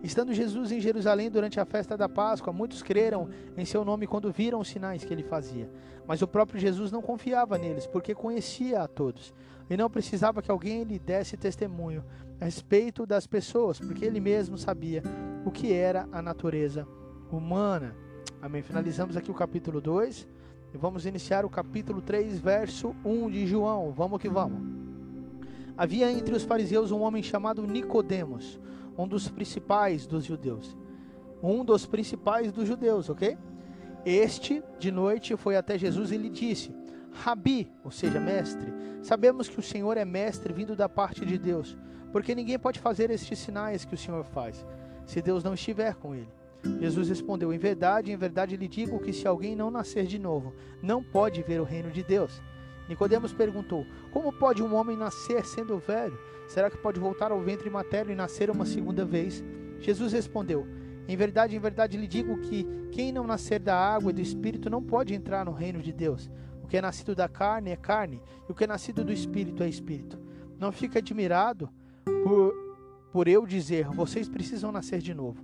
Estando 0.03 0.33
Jesus 0.33 0.71
em 0.71 0.79
Jerusalém 0.79 1.29
durante 1.29 1.59
a 1.59 1.65
festa 1.65 1.97
da 1.97 2.07
Páscoa, 2.07 2.53
muitos 2.53 2.83
creram 2.83 3.29
em 3.57 3.65
seu 3.65 3.83
nome 3.83 4.05
quando 4.05 4.31
viram 4.31 4.59
os 4.59 4.67
sinais 4.67 5.03
que 5.03 5.11
ele 5.11 5.23
fazia. 5.23 5.69
Mas 6.05 6.21
o 6.21 6.27
próprio 6.27 6.59
Jesus 6.59 6.91
não 6.91 7.01
confiava 7.01 7.57
neles, 7.57 7.87
porque 7.87 8.13
conhecia 8.13 8.81
a 8.81 8.87
todos, 8.87 9.33
e 9.69 9.75
não 9.75 9.89
precisava 9.89 10.41
que 10.41 10.51
alguém 10.51 10.83
lhe 10.83 10.99
desse 10.99 11.35
testemunho 11.35 12.03
a 12.39 12.45
respeito 12.45 13.05
das 13.05 13.25
pessoas, 13.25 13.79
porque 13.79 14.05
ele 14.05 14.19
mesmo 14.19 14.57
sabia 14.57 15.01
o 15.43 15.51
que 15.51 15.73
era 15.73 16.07
a 16.11 16.21
natureza 16.21 16.87
humana. 17.31 17.95
Amém. 18.39 18.61
Finalizamos 18.61 19.17
aqui 19.17 19.31
o 19.31 19.33
capítulo 19.33 19.81
2 19.81 20.27
e 20.73 20.77
vamos 20.77 21.07
iniciar 21.07 21.43
o 21.43 21.49
capítulo 21.49 22.01
3, 22.01 22.37
verso 22.39 22.95
1 23.03 23.31
de 23.31 23.47
João. 23.47 23.91
Vamos 23.91 24.21
que 24.21 24.29
vamos. 24.29 24.61
Havia 25.75 26.11
entre 26.11 26.35
os 26.35 26.43
fariseus 26.43 26.91
um 26.91 27.01
homem 27.01 27.23
chamado 27.23 27.65
Nicodemos 27.65 28.59
um 28.97 29.07
dos 29.07 29.29
principais 29.29 30.07
dos 30.07 30.25
judeus. 30.25 30.75
Um 31.41 31.63
dos 31.63 31.85
principais 31.85 32.51
dos 32.51 32.67
judeus, 32.67 33.09
ok? 33.09 33.37
Este, 34.05 34.63
de 34.79 34.91
noite, 34.91 35.35
foi 35.35 35.55
até 35.55 35.77
Jesus 35.77 36.11
e 36.11 36.17
lhe 36.17 36.29
disse: 36.29 36.73
Rabi, 37.11 37.69
ou 37.83 37.91
seja, 37.91 38.19
mestre, 38.19 38.73
sabemos 39.01 39.47
que 39.47 39.59
o 39.59 39.63
Senhor 39.63 39.97
é 39.97 40.05
mestre 40.05 40.53
vindo 40.53 40.75
da 40.75 40.89
parte 40.89 41.25
de 41.25 41.37
Deus, 41.37 41.77
porque 42.11 42.33
ninguém 42.33 42.57
pode 42.57 42.79
fazer 42.79 43.09
estes 43.11 43.37
sinais 43.39 43.85
que 43.85 43.93
o 43.93 43.97
Senhor 43.97 44.23
faz, 44.23 44.65
se 45.05 45.21
Deus 45.21 45.43
não 45.43 45.53
estiver 45.53 45.95
com 45.95 46.15
ele. 46.15 46.29
Jesus 46.79 47.09
respondeu: 47.09 47.53
Em 47.53 47.57
verdade, 47.57 48.11
em 48.11 48.17
verdade 48.17 48.57
lhe 48.57 48.67
digo 48.67 48.99
que 48.99 49.13
se 49.13 49.27
alguém 49.27 49.55
não 49.55 49.69
nascer 49.69 50.05
de 50.05 50.17
novo, 50.17 50.53
não 50.81 51.03
pode 51.03 51.41
ver 51.43 51.61
o 51.61 51.65
reino 51.65 51.91
de 51.91 52.03
Deus. 52.03 52.41
Nicodemos 52.87 53.33
perguntou: 53.33 53.85
Como 54.11 54.31
pode 54.31 54.63
um 54.63 54.73
homem 54.75 54.97
nascer 54.97 55.45
sendo 55.45 55.77
velho? 55.77 56.17
Será 56.47 56.69
que 56.69 56.77
pode 56.77 56.99
voltar 56.99 57.31
ao 57.31 57.41
ventre 57.41 57.69
materno 57.69 58.11
e 58.11 58.15
nascer 58.15 58.49
uma 58.49 58.65
segunda 58.65 59.03
vez? 59.03 59.43
Jesus 59.79 60.13
respondeu: 60.13 60.65
Em 61.07 61.15
verdade, 61.15 61.55
em 61.55 61.59
verdade 61.59 61.97
lhe 61.97 62.07
digo 62.07 62.37
que 62.39 62.65
quem 62.91 63.11
não 63.11 63.25
nascer 63.25 63.59
da 63.59 63.75
água 63.75 64.11
e 64.11 64.13
do 64.13 64.21
espírito 64.21 64.69
não 64.69 64.81
pode 64.81 65.13
entrar 65.13 65.45
no 65.45 65.51
reino 65.51 65.81
de 65.81 65.91
Deus. 65.91 66.29
O 66.63 66.67
que 66.67 66.77
é 66.77 66.81
nascido 66.81 67.15
da 67.15 67.29
carne 67.29 67.71
é 67.71 67.75
carne, 67.75 68.21
e 68.47 68.51
o 68.51 68.55
que 68.55 68.63
é 68.63 68.67
nascido 68.67 69.03
do 69.03 69.13
espírito 69.13 69.63
é 69.63 69.69
espírito. 69.69 70.19
Não 70.59 70.71
fique 70.71 70.97
admirado 70.97 71.69
por, 72.23 72.53
por 73.11 73.27
eu 73.27 73.45
dizer: 73.45 73.87
Vocês 73.89 74.27
precisam 74.27 74.71
nascer 74.71 74.99
de 74.99 75.13
novo. 75.13 75.43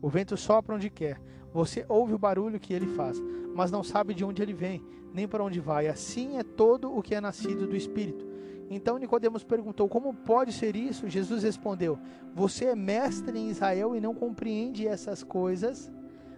O 0.00 0.08
vento 0.08 0.36
sopra 0.36 0.76
onde 0.76 0.90
quer, 0.90 1.20
você 1.52 1.84
ouve 1.88 2.14
o 2.14 2.18
barulho 2.18 2.60
que 2.60 2.72
ele 2.72 2.86
faz, 2.86 3.20
mas 3.54 3.70
não 3.70 3.82
sabe 3.82 4.12
de 4.12 4.24
onde 4.24 4.42
ele 4.42 4.52
vem, 4.52 4.84
nem 5.16 5.26
para 5.26 5.42
onde 5.42 5.58
vai. 5.58 5.88
Assim 5.88 6.36
é 6.36 6.42
todo 6.42 6.94
o 6.94 7.02
que 7.02 7.14
é 7.14 7.20
nascido 7.22 7.66
do 7.66 7.74
espírito. 7.74 8.26
Então 8.68 8.98
Nicodemos 8.98 9.42
perguntou: 9.42 9.88
Como 9.88 10.12
pode 10.12 10.52
ser 10.52 10.76
isso? 10.76 11.08
Jesus 11.08 11.42
respondeu: 11.42 11.98
Você 12.34 12.66
é 12.66 12.76
mestre 12.76 13.38
em 13.38 13.48
Israel 13.48 13.96
e 13.96 14.00
não 14.00 14.14
compreende 14.14 14.86
essas 14.86 15.24
coisas? 15.24 15.90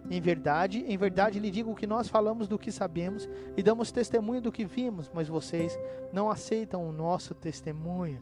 Em 0.09 0.21
verdade, 0.21 0.85
em 0.87 0.97
verdade 0.97 1.39
lhe 1.39 1.51
digo 1.51 1.75
que 1.75 1.85
nós 1.85 2.07
falamos 2.07 2.47
do 2.47 2.57
que 2.57 2.71
sabemos 2.71 3.27
e 3.57 3.61
damos 3.61 3.91
testemunho 3.91 4.41
do 4.41 4.51
que 4.51 4.63
vimos, 4.65 5.11
mas 5.13 5.27
vocês 5.27 5.77
não 6.13 6.31
aceitam 6.31 6.87
o 6.87 6.93
nosso 6.93 7.35
testemunho. 7.35 8.21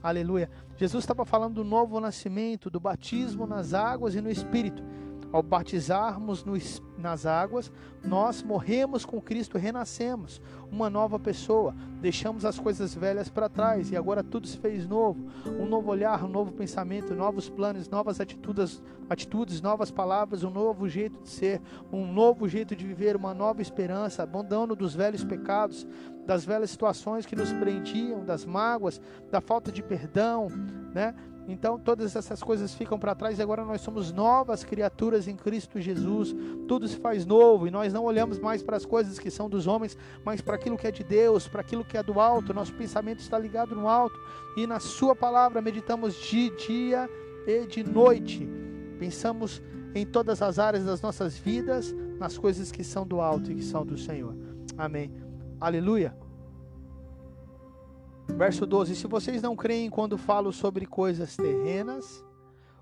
Aleluia. 0.00 0.48
Jesus 0.76 1.02
estava 1.02 1.24
falando 1.24 1.54
do 1.54 1.64
novo 1.64 1.98
nascimento, 1.98 2.70
do 2.70 2.78
batismo 2.78 3.44
nas 3.44 3.74
águas 3.74 4.14
e 4.14 4.20
no 4.20 4.30
Espírito. 4.30 4.82
Ao 5.32 5.42
batizarmos 5.42 6.44
no, 6.44 6.54
nas 6.98 7.26
águas, 7.26 7.70
nós 8.02 8.42
morremos 8.42 9.04
com 9.04 9.20
Cristo, 9.20 9.58
renascemos, 9.58 10.40
uma 10.70 10.88
nova 10.88 11.18
pessoa, 11.18 11.74
deixamos 12.00 12.44
as 12.44 12.58
coisas 12.58 12.94
velhas 12.94 13.28
para 13.28 13.48
trás 13.48 13.90
e 13.90 13.96
agora 13.96 14.22
tudo 14.22 14.46
se 14.46 14.56
fez 14.58 14.86
novo. 14.86 15.26
Um 15.46 15.66
novo 15.66 15.90
olhar, 15.90 16.24
um 16.24 16.28
novo 16.28 16.52
pensamento, 16.52 17.14
novos 17.14 17.48
planos, 17.48 17.88
novas 17.88 18.20
atitudes, 18.20 18.82
atitudes, 19.10 19.60
novas 19.60 19.90
palavras, 19.90 20.44
um 20.44 20.50
novo 20.50 20.88
jeito 20.88 21.20
de 21.22 21.28
ser, 21.28 21.60
um 21.92 22.10
novo 22.10 22.48
jeito 22.48 22.74
de 22.74 22.86
viver, 22.86 23.16
uma 23.16 23.34
nova 23.34 23.60
esperança, 23.60 24.22
abandonando 24.22 24.76
dos 24.76 24.94
velhos 24.94 25.24
pecados, 25.24 25.86
das 26.24 26.44
velhas 26.44 26.70
situações 26.70 27.26
que 27.26 27.36
nos 27.36 27.52
prendiam, 27.52 28.24
das 28.24 28.44
mágoas, 28.44 29.00
da 29.30 29.40
falta 29.40 29.70
de 29.70 29.82
perdão, 29.82 30.48
né? 30.94 31.14
Então 31.48 31.78
todas 31.78 32.16
essas 32.16 32.42
coisas 32.42 32.74
ficam 32.74 32.98
para 32.98 33.14
trás 33.14 33.38
e 33.38 33.42
agora 33.42 33.64
nós 33.64 33.80
somos 33.80 34.12
novas 34.12 34.64
criaturas 34.64 35.28
em 35.28 35.36
Cristo 35.36 35.80
Jesus. 35.80 36.34
Tudo 36.66 36.88
se 36.88 36.96
faz 36.96 37.24
novo 37.24 37.66
e 37.66 37.70
nós 37.70 37.92
não 37.92 38.04
olhamos 38.04 38.38
mais 38.38 38.62
para 38.62 38.76
as 38.76 38.84
coisas 38.84 39.18
que 39.18 39.30
são 39.30 39.48
dos 39.48 39.66
homens, 39.66 39.96
mas 40.24 40.40
para 40.40 40.56
aquilo 40.56 40.76
que 40.76 40.86
é 40.86 40.90
de 40.90 41.04
Deus, 41.04 41.46
para 41.46 41.60
aquilo 41.60 41.84
que 41.84 41.96
é 41.96 42.02
do 42.02 42.20
alto. 42.20 42.52
Nosso 42.52 42.74
pensamento 42.74 43.20
está 43.20 43.38
ligado 43.38 43.76
no 43.76 43.88
alto 43.88 44.18
e 44.56 44.66
na 44.66 44.80
Sua 44.80 45.14
palavra 45.14 45.62
meditamos 45.62 46.14
de 46.16 46.50
dia 46.56 47.08
e 47.46 47.66
de 47.66 47.84
noite. 47.84 48.48
Pensamos 48.98 49.62
em 49.94 50.04
todas 50.04 50.42
as 50.42 50.58
áreas 50.58 50.84
das 50.84 51.00
nossas 51.00 51.38
vidas, 51.38 51.94
nas 52.18 52.36
coisas 52.36 52.72
que 52.72 52.82
são 52.82 53.06
do 53.06 53.20
alto 53.20 53.52
e 53.52 53.54
que 53.54 53.64
são 53.64 53.84
do 53.84 53.96
Senhor. 53.96 54.34
Amém. 54.76 55.12
Aleluia. 55.60 56.25
Verso 58.28 58.66
12: 58.66 58.96
Se 58.96 59.06
vocês 59.06 59.40
não 59.42 59.56
creem 59.56 59.90
quando 59.90 60.18
falo 60.18 60.52
sobre 60.52 60.86
coisas 60.86 61.36
terrenas, 61.36 62.24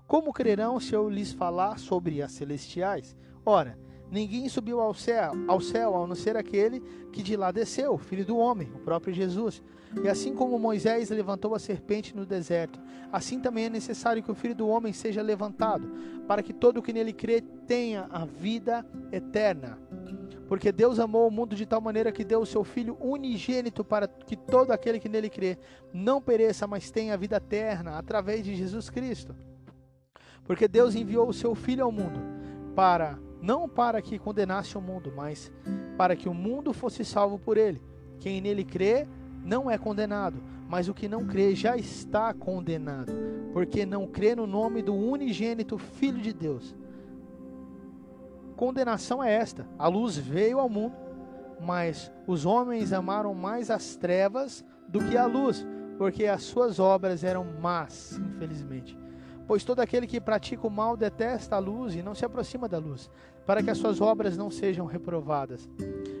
como 0.07 0.33
crerão 0.33 0.79
se 0.79 0.93
eu 0.93 1.09
lhes 1.09 1.31
falar 1.31 1.79
sobre 1.79 2.21
as 2.21 2.31
celestiais? 2.31 3.15
Ora, 3.45 3.77
ninguém 4.11 4.47
subiu 4.49 4.79
ao 4.79 4.93
céu, 4.93 5.33
ao 5.47 5.59
céu, 5.59 5.95
a 5.95 6.07
não 6.07 6.15
ser 6.15 6.35
aquele 6.37 6.81
que 7.11 7.23
de 7.23 7.35
lá 7.35 7.51
desceu, 7.51 7.97
filho 7.97 8.25
do 8.25 8.37
homem, 8.37 8.71
o 8.75 8.79
próprio 8.79 9.13
Jesus. 9.13 9.63
E 10.03 10.09
assim 10.09 10.35
como 10.35 10.59
Moisés 10.59 11.09
levantou 11.09 11.55
a 11.55 11.59
serpente 11.59 12.15
no 12.15 12.25
deserto, 12.25 12.79
assim 13.11 13.39
também 13.39 13.65
é 13.65 13.69
necessário 13.69 14.21
que 14.21 14.31
o 14.31 14.35
filho 14.35 14.55
do 14.55 14.67
homem 14.67 14.91
seja 14.91 15.21
levantado, 15.21 15.89
para 16.27 16.43
que 16.43 16.53
todo 16.53 16.77
o 16.77 16.81
que 16.81 16.91
nele 16.91 17.13
crê 17.13 17.41
tenha 17.41 18.07
a 18.11 18.25
vida 18.25 18.85
eterna. 19.11 19.79
Porque 20.47 20.71
Deus 20.71 20.99
amou 20.99 21.27
o 21.27 21.31
mundo 21.31 21.55
de 21.55 21.65
tal 21.65 21.81
maneira 21.81 22.11
que 22.11 22.23
deu 22.23 22.41
o 22.41 22.45
seu 22.45 22.63
Filho 22.63 22.97
unigênito 22.99 23.83
para 23.83 24.07
que 24.07 24.35
todo 24.35 24.71
aquele 24.71 24.99
que 24.99 25.09
nele 25.09 25.29
crê 25.29 25.57
não 25.93 26.21
pereça, 26.21 26.67
mas 26.67 26.91
tenha 26.91 27.17
vida 27.17 27.37
eterna 27.37 27.97
através 27.97 28.43
de 28.43 28.55
Jesus 28.55 28.89
Cristo. 28.89 29.35
Porque 30.43 30.67
Deus 30.67 30.95
enviou 30.95 31.27
o 31.27 31.33
seu 31.33 31.55
Filho 31.55 31.83
ao 31.83 31.91
mundo 31.91 32.19
para 32.75 33.17
não 33.41 33.69
para 33.69 34.01
que 34.01 34.17
condenasse 34.17 34.77
o 34.77 34.81
mundo, 34.81 35.13
mas 35.15 35.51
para 35.97 36.15
que 36.15 36.27
o 36.27 36.33
mundo 36.33 36.73
fosse 36.73 37.05
salvo 37.05 37.37
por 37.37 37.57
ele. 37.57 37.81
Quem 38.19 38.41
nele 38.41 38.63
crê 38.63 39.07
não 39.43 39.69
é 39.69 39.77
condenado, 39.77 40.41
mas 40.67 40.89
o 40.89 40.93
que 40.93 41.07
não 41.07 41.25
crê 41.25 41.53
já 41.55 41.77
está 41.77 42.33
condenado, 42.33 43.13
porque 43.53 43.85
não 43.85 44.07
crê 44.07 44.35
no 44.35 44.47
nome 44.47 44.81
do 44.81 44.95
unigênito 44.95 45.77
Filho 45.77 46.19
de 46.19 46.33
Deus. 46.33 46.75
Condenação 48.55 49.23
é 49.23 49.33
esta: 49.33 49.67
a 49.77 49.87
luz 49.87 50.17
veio 50.17 50.59
ao 50.59 50.69
mundo, 50.69 50.95
mas 51.59 52.11
os 52.27 52.45
homens 52.45 52.93
amaram 52.93 53.33
mais 53.33 53.69
as 53.69 53.95
trevas 53.95 54.63
do 54.87 54.99
que 54.99 55.17
a 55.17 55.25
luz, 55.25 55.65
porque 55.97 56.25
as 56.25 56.43
suas 56.43 56.79
obras 56.79 57.23
eram 57.23 57.45
más, 57.61 58.19
infelizmente. 58.19 58.97
Pois 59.47 59.63
todo 59.63 59.79
aquele 59.79 60.07
que 60.07 60.19
pratica 60.19 60.65
o 60.65 60.71
mal 60.71 60.97
detesta 60.97 61.55
a 61.55 61.59
luz 61.59 61.95
e 61.95 62.01
não 62.01 62.15
se 62.15 62.25
aproxima 62.25 62.67
da 62.67 62.79
luz, 62.79 63.11
para 63.45 63.61
que 63.61 63.69
as 63.69 63.77
suas 63.77 64.01
obras 64.01 64.35
não 64.35 64.49
sejam 64.49 64.85
reprovadas. 64.87 65.69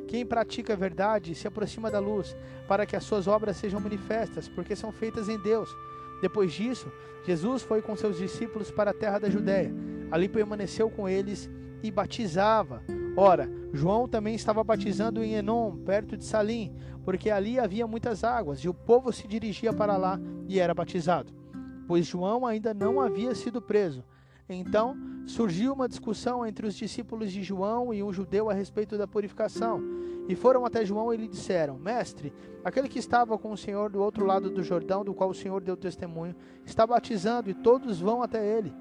Quem 0.07 0.25
pratica 0.25 0.73
a 0.73 0.75
verdade 0.75 1.33
se 1.33 1.47
aproxima 1.47 1.89
da 1.89 1.99
luz, 1.99 2.37
para 2.67 2.85
que 2.85 2.95
as 2.95 3.03
suas 3.03 3.27
obras 3.27 3.57
sejam 3.57 3.79
manifestas, 3.79 4.47
porque 4.47 4.75
são 4.75 4.91
feitas 4.91 5.27
em 5.27 5.39
Deus. 5.39 5.75
Depois 6.21 6.53
disso, 6.53 6.91
Jesus 7.25 7.63
foi 7.63 7.81
com 7.81 7.95
seus 7.95 8.17
discípulos 8.17 8.69
para 8.69 8.91
a 8.91 8.93
terra 8.93 9.17
da 9.17 9.29
Judéia. 9.29 9.73
Ali 10.11 10.29
permaneceu 10.29 10.89
com 10.89 11.09
eles 11.09 11.49
e 11.85 11.91
batizava. 11.91 12.83
Ora, 13.15 13.49
João 13.73 14.07
também 14.07 14.35
estava 14.35 14.63
batizando 14.63 15.23
em 15.23 15.33
Enom, 15.35 15.77
perto 15.77 16.17
de 16.17 16.25
Salim, 16.25 16.75
porque 17.03 17.29
ali 17.29 17.59
havia 17.59 17.87
muitas 17.87 18.23
águas, 18.23 18.59
e 18.59 18.69
o 18.69 18.73
povo 18.73 19.11
se 19.13 19.27
dirigia 19.27 19.71
para 19.71 19.95
lá 19.95 20.19
e 20.47 20.59
era 20.59 20.73
batizado 20.73 21.45
pois 21.87 22.05
João 22.05 22.45
ainda 22.45 22.73
não 22.73 22.99
havia 22.99 23.33
sido 23.35 23.61
preso. 23.61 24.03
Então 24.47 24.95
surgiu 25.25 25.73
uma 25.73 25.89
discussão 25.89 26.45
entre 26.45 26.67
os 26.67 26.75
discípulos 26.75 27.31
de 27.31 27.41
João 27.41 27.93
e 27.93 28.03
um 28.03 28.13
judeu 28.13 28.49
a 28.49 28.53
respeito 28.53 28.97
da 28.97 29.07
purificação. 29.07 29.81
E 30.27 30.35
foram 30.35 30.65
até 30.65 30.85
João 30.85 31.13
e 31.13 31.17
lhe 31.17 31.27
disseram: 31.27 31.77
Mestre, 31.77 32.33
aquele 32.63 32.87
que 32.87 32.99
estava 32.99 33.37
com 33.37 33.51
o 33.51 33.57
Senhor 33.57 33.89
do 33.89 34.01
outro 34.01 34.25
lado 34.25 34.49
do 34.49 34.63
Jordão, 34.63 35.03
do 35.03 35.13
qual 35.13 35.29
o 35.29 35.35
Senhor 35.35 35.61
deu 35.61 35.75
testemunho, 35.75 36.35
está 36.63 36.85
batizando 36.85 37.49
e 37.49 37.53
todos 37.53 37.99
vão 37.99 38.21
até 38.21 38.45
ele. 38.45 38.73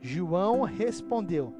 João 0.00 0.62
respondeu: 0.62 1.54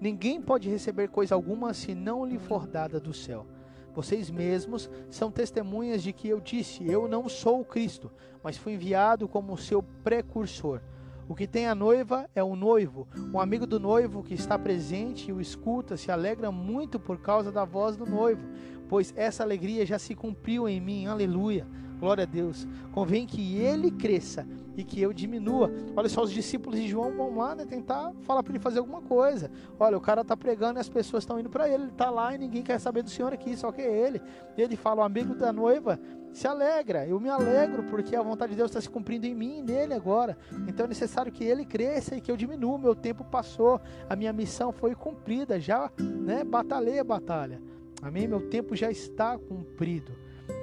Ninguém 0.00 0.40
pode 0.40 0.68
receber 0.68 1.08
coisa 1.08 1.34
alguma 1.34 1.72
se 1.74 1.94
não 1.94 2.24
lhe 2.24 2.38
for 2.38 2.66
dada 2.66 2.98
do 2.98 3.14
céu. 3.14 3.46
Vocês 3.94 4.30
mesmos 4.30 4.88
são 5.10 5.30
testemunhas 5.30 6.02
de 6.02 6.12
que 6.12 6.28
eu 6.28 6.40
disse: 6.40 6.86
Eu 6.88 7.06
não 7.06 7.28
sou 7.28 7.60
o 7.60 7.64
Cristo, 7.64 8.10
mas 8.42 8.56
fui 8.56 8.72
enviado 8.72 9.28
como 9.28 9.56
seu 9.56 9.82
precursor. 10.02 10.80
O 11.28 11.34
que 11.34 11.46
tem 11.46 11.66
a 11.66 11.74
noiva 11.74 12.28
é 12.34 12.42
o 12.42 12.56
noivo. 12.56 13.06
Um 13.32 13.38
amigo 13.38 13.66
do 13.66 13.78
noivo 13.78 14.22
que 14.22 14.34
está 14.34 14.58
presente 14.58 15.30
e 15.30 15.32
o 15.32 15.40
escuta 15.40 15.96
se 15.96 16.10
alegra 16.10 16.50
muito 16.50 16.98
por 16.98 17.18
causa 17.20 17.52
da 17.52 17.64
voz 17.64 17.96
do 17.96 18.04
noivo, 18.04 18.42
pois 18.88 19.14
essa 19.16 19.42
alegria 19.42 19.86
já 19.86 19.98
se 19.98 20.14
cumpriu 20.14 20.68
em 20.68 20.80
mim. 20.80 21.06
Aleluia. 21.06 21.66
Glória 22.02 22.24
a 22.24 22.26
Deus. 22.26 22.66
Convém 22.90 23.24
que 23.24 23.58
ele 23.58 23.88
cresça 23.88 24.44
e 24.76 24.82
que 24.82 25.00
eu 25.00 25.12
diminua. 25.12 25.70
Olha 25.94 26.08
só, 26.08 26.24
os 26.24 26.32
discípulos 26.32 26.80
de 26.80 26.88
João 26.88 27.12
vão 27.12 27.38
lá 27.38 27.54
né, 27.54 27.64
tentar 27.64 28.12
falar 28.22 28.42
para 28.42 28.50
ele 28.50 28.58
fazer 28.58 28.80
alguma 28.80 29.00
coisa. 29.00 29.48
Olha, 29.78 29.96
o 29.96 30.00
cara 30.00 30.22
está 30.22 30.36
pregando 30.36 30.80
e 30.80 30.80
as 30.80 30.88
pessoas 30.88 31.22
estão 31.22 31.38
indo 31.38 31.48
para 31.48 31.68
ele. 31.68 31.84
Ele 31.84 31.92
está 31.92 32.10
lá 32.10 32.34
e 32.34 32.38
ninguém 32.38 32.60
quer 32.60 32.80
saber 32.80 33.04
do 33.04 33.08
Senhor 33.08 33.32
aqui, 33.32 33.56
só 33.56 33.70
que 33.70 33.80
é 33.80 34.06
ele. 34.06 34.20
Ele 34.58 34.74
fala: 34.74 35.02
o 35.02 35.04
amigo 35.04 35.32
da 35.32 35.52
noiva 35.52 35.96
se 36.32 36.44
alegra. 36.44 37.06
Eu 37.06 37.20
me 37.20 37.28
alegro 37.28 37.84
porque 37.84 38.16
a 38.16 38.22
vontade 38.22 38.50
de 38.50 38.56
Deus 38.56 38.72
está 38.72 38.80
se 38.80 38.90
cumprindo 38.90 39.24
em 39.24 39.34
mim 39.36 39.58
e 39.58 39.62
nele 39.62 39.94
agora. 39.94 40.36
Então 40.66 40.86
é 40.86 40.88
necessário 40.88 41.30
que 41.30 41.44
ele 41.44 41.64
cresça 41.64 42.16
e 42.16 42.20
que 42.20 42.32
eu 42.32 42.36
diminua. 42.36 42.78
Meu 42.78 42.96
tempo 42.96 43.22
passou, 43.22 43.80
a 44.10 44.16
minha 44.16 44.32
missão 44.32 44.72
foi 44.72 44.92
cumprida. 44.96 45.60
Já 45.60 45.88
né, 46.00 46.42
batalhei 46.42 46.98
a 46.98 47.04
batalha. 47.04 47.62
Amém? 48.02 48.26
Meu 48.26 48.40
tempo 48.50 48.74
já 48.74 48.90
está 48.90 49.38
cumprido. 49.38 50.21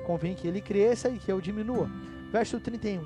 Convém 0.09 0.33
que 0.33 0.47
ele 0.47 0.59
cresça 0.59 1.07
e 1.07 1.19
que 1.19 1.31
eu 1.31 1.39
diminua. 1.39 1.87
Verso 2.31 2.59
31. 2.59 2.99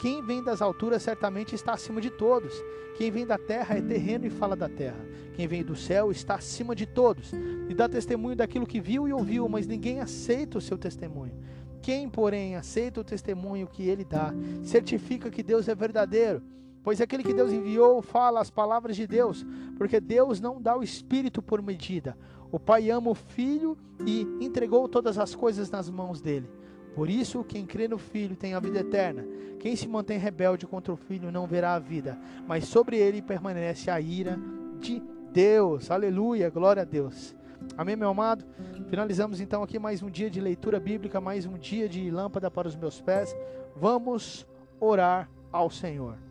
Quem 0.00 0.22
vem 0.22 0.42
das 0.42 0.62
alturas 0.62 1.02
certamente 1.02 1.54
está 1.54 1.74
acima 1.74 2.00
de 2.00 2.08
todos. 2.08 2.50
Quem 2.96 3.10
vem 3.10 3.26
da 3.26 3.36
terra 3.36 3.76
é 3.76 3.82
terreno 3.82 4.24
e 4.24 4.30
fala 4.30 4.56
da 4.56 4.66
terra. 4.66 4.96
Quem 5.34 5.46
vem 5.46 5.62
do 5.62 5.76
céu 5.76 6.10
está 6.10 6.36
acima 6.36 6.74
de 6.74 6.86
todos 6.86 7.30
e 7.68 7.74
dá 7.74 7.86
testemunho 7.86 8.34
daquilo 8.34 8.66
que 8.66 8.80
viu 8.80 9.06
e 9.06 9.12
ouviu, 9.12 9.46
mas 9.50 9.66
ninguém 9.66 10.00
aceita 10.00 10.56
o 10.56 10.60
seu 10.62 10.78
testemunho. 10.78 11.34
Quem, 11.82 12.08
porém, 12.08 12.56
aceita 12.56 13.02
o 13.02 13.04
testemunho 13.04 13.66
que 13.66 13.86
ele 13.86 14.02
dá, 14.02 14.32
certifica 14.64 15.30
que 15.30 15.42
Deus 15.42 15.68
é 15.68 15.74
verdadeiro. 15.74 16.42
Pois 16.82 17.02
aquele 17.02 17.22
que 17.22 17.34
Deus 17.34 17.52
enviou 17.52 18.00
fala 18.00 18.40
as 18.40 18.48
palavras 18.48 18.96
de 18.96 19.06
Deus, 19.06 19.44
porque 19.76 20.00
Deus 20.00 20.40
não 20.40 20.58
dá 20.62 20.74
o 20.74 20.82
espírito 20.82 21.42
por 21.42 21.60
medida. 21.60 22.16
O 22.56 22.58
Pai 22.58 22.88
ama 22.90 23.10
o 23.10 23.14
Filho 23.14 23.76
e 24.06 24.22
entregou 24.40 24.88
todas 24.88 25.18
as 25.18 25.34
coisas 25.34 25.70
nas 25.70 25.90
mãos 25.90 26.22
dele. 26.22 26.48
Por 26.94 27.10
isso, 27.10 27.44
quem 27.44 27.66
crê 27.66 27.86
no 27.86 27.98
Filho 27.98 28.34
tem 28.34 28.54
a 28.54 28.60
vida 28.60 28.78
eterna. 28.78 29.26
Quem 29.60 29.76
se 29.76 29.86
mantém 29.86 30.18
rebelde 30.18 30.66
contra 30.66 30.90
o 30.90 30.96
Filho 30.96 31.30
não 31.30 31.46
verá 31.46 31.74
a 31.74 31.78
vida, 31.78 32.18
mas 32.48 32.64
sobre 32.64 32.96
ele 32.96 33.20
permanece 33.20 33.90
a 33.90 34.00
ira 34.00 34.38
de 34.80 35.02
Deus. 35.30 35.90
Aleluia, 35.90 36.48
glória 36.48 36.80
a 36.80 36.86
Deus. 36.86 37.36
Amém, 37.76 37.94
meu 37.94 38.08
amado? 38.08 38.42
Finalizamos 38.88 39.38
então 39.38 39.62
aqui 39.62 39.78
mais 39.78 40.02
um 40.02 40.08
dia 40.08 40.30
de 40.30 40.40
leitura 40.40 40.80
bíblica, 40.80 41.20
mais 41.20 41.44
um 41.44 41.58
dia 41.58 41.86
de 41.86 42.10
lâmpada 42.10 42.50
para 42.50 42.66
os 42.66 42.74
meus 42.74 43.02
pés. 43.02 43.36
Vamos 43.76 44.46
orar 44.80 45.28
ao 45.52 45.68
Senhor. 45.68 46.25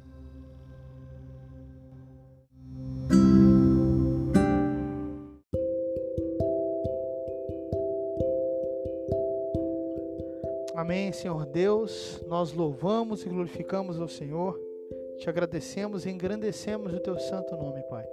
Amém, 10.85 11.11
Senhor 11.11 11.47
Deus. 11.47 12.23
Nós 12.27 12.53
louvamos 12.53 13.25
e 13.25 13.29
glorificamos 13.29 13.99
ao 13.99 14.07
Senhor. 14.07 14.55
Te 15.17 15.27
agradecemos 15.27 16.05
e 16.05 16.11
engrandecemos 16.11 16.93
o 16.93 16.99
teu 16.99 17.17
santo 17.17 17.57
nome, 17.57 17.81
Pai. 17.89 18.05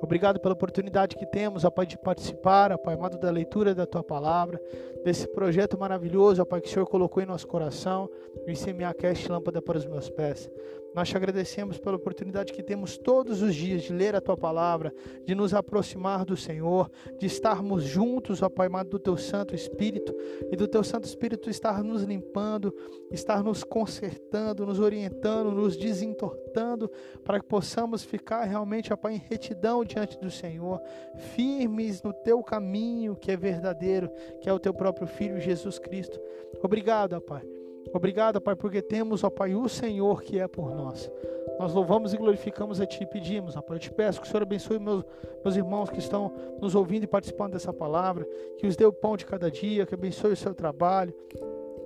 Obrigado 0.00 0.40
pela 0.40 0.54
oportunidade 0.54 1.16
que 1.16 1.26
temos, 1.26 1.64
ó 1.64 1.70
Pai, 1.70 1.86
de 1.86 1.98
participar, 1.98 2.72
ó 2.72 2.78
Pai, 2.78 2.94
amado, 2.94 3.18
da 3.18 3.30
leitura 3.30 3.74
da 3.74 3.86
Tua 3.86 4.02
Palavra, 4.02 4.60
desse 5.04 5.26
projeto 5.28 5.78
maravilhoso, 5.78 6.40
ó 6.40 6.44
Pai, 6.44 6.60
que 6.60 6.68
o 6.68 6.70
Senhor 6.70 6.86
colocou 6.86 7.22
em 7.22 7.26
nosso 7.26 7.46
coração, 7.46 8.08
o 8.46 8.50
ICMA-Cast 8.50 9.30
Lâmpada 9.30 9.60
para 9.60 9.78
os 9.78 9.86
meus 9.86 10.08
pés. 10.08 10.50
Nós 10.94 11.08
te 11.08 11.16
agradecemos 11.16 11.78
pela 11.78 11.96
oportunidade 11.96 12.52
que 12.52 12.62
temos 12.62 12.96
todos 12.96 13.42
os 13.42 13.54
dias 13.54 13.82
de 13.82 13.92
ler 13.92 14.16
a 14.16 14.20
Tua 14.20 14.36
Palavra, 14.36 14.92
de 15.24 15.34
nos 15.34 15.52
aproximar 15.52 16.24
do 16.24 16.36
Senhor, 16.36 16.90
de 17.18 17.26
estarmos 17.26 17.84
juntos, 17.84 18.42
ó 18.42 18.48
Pai, 18.48 18.66
amado, 18.66 18.90
do 18.90 18.98
Teu 18.98 19.16
Santo 19.16 19.54
Espírito, 19.54 20.14
e 20.50 20.56
do 20.56 20.66
Teu 20.66 20.82
Santo 20.82 21.04
Espírito 21.04 21.50
estar 21.50 21.84
nos 21.84 22.02
limpando, 22.02 22.74
estar 23.10 23.44
nos 23.44 23.62
consertando, 23.62 24.64
nos 24.64 24.80
orientando, 24.80 25.50
nos 25.50 25.76
desentortando, 25.76 26.90
para 27.24 27.38
que 27.38 27.46
possamos 27.46 28.02
ficar 28.02 28.44
realmente, 28.44 28.92
ó 28.92 28.96
Pai, 28.96 29.14
em 29.14 29.22
retidão 29.28 29.84
diante 29.88 30.18
do 30.18 30.30
Senhor, 30.30 30.80
firmes 31.16 32.02
no 32.02 32.12
teu 32.12 32.42
caminho 32.42 33.16
que 33.16 33.32
é 33.32 33.36
verdadeiro, 33.36 34.08
que 34.40 34.48
é 34.48 34.52
o 34.52 34.58
teu 34.58 34.72
próprio 34.72 35.06
Filho 35.06 35.40
Jesus 35.40 35.78
Cristo. 35.78 36.20
Obrigado, 36.62 37.14
ó 37.14 37.20
Pai. 37.20 37.42
Obrigado, 37.92 38.40
Pai, 38.40 38.54
porque 38.54 38.82
temos, 38.82 39.24
ó 39.24 39.30
Pai, 39.30 39.54
o 39.54 39.68
Senhor 39.68 40.22
que 40.22 40.38
é 40.38 40.46
por 40.46 40.74
nós. 40.74 41.10
Nós 41.58 41.74
louvamos 41.74 42.14
e 42.14 42.16
glorificamos 42.16 42.80
a 42.80 42.86
Ti 42.86 43.02
e 43.02 43.06
pedimos, 43.06 43.56
ó 43.56 43.62
Pai. 43.62 43.76
Eu 43.76 43.80
te 43.80 43.90
peço 43.90 44.20
que 44.20 44.26
o 44.26 44.30
Senhor 44.30 44.42
abençoe 44.42 44.78
meus, 44.78 45.04
meus 45.42 45.56
irmãos 45.56 45.90
que 45.90 45.98
estão 45.98 46.32
nos 46.60 46.74
ouvindo 46.74 47.04
e 47.04 47.06
participando 47.06 47.52
dessa 47.52 47.72
palavra, 47.72 48.28
que 48.58 48.66
os 48.66 48.76
dê 48.76 48.84
o 48.84 48.92
pão 48.92 49.16
de 49.16 49.26
cada 49.26 49.50
dia, 49.50 49.86
que 49.86 49.94
abençoe 49.94 50.32
o 50.32 50.36
seu 50.36 50.54
trabalho, 50.54 51.14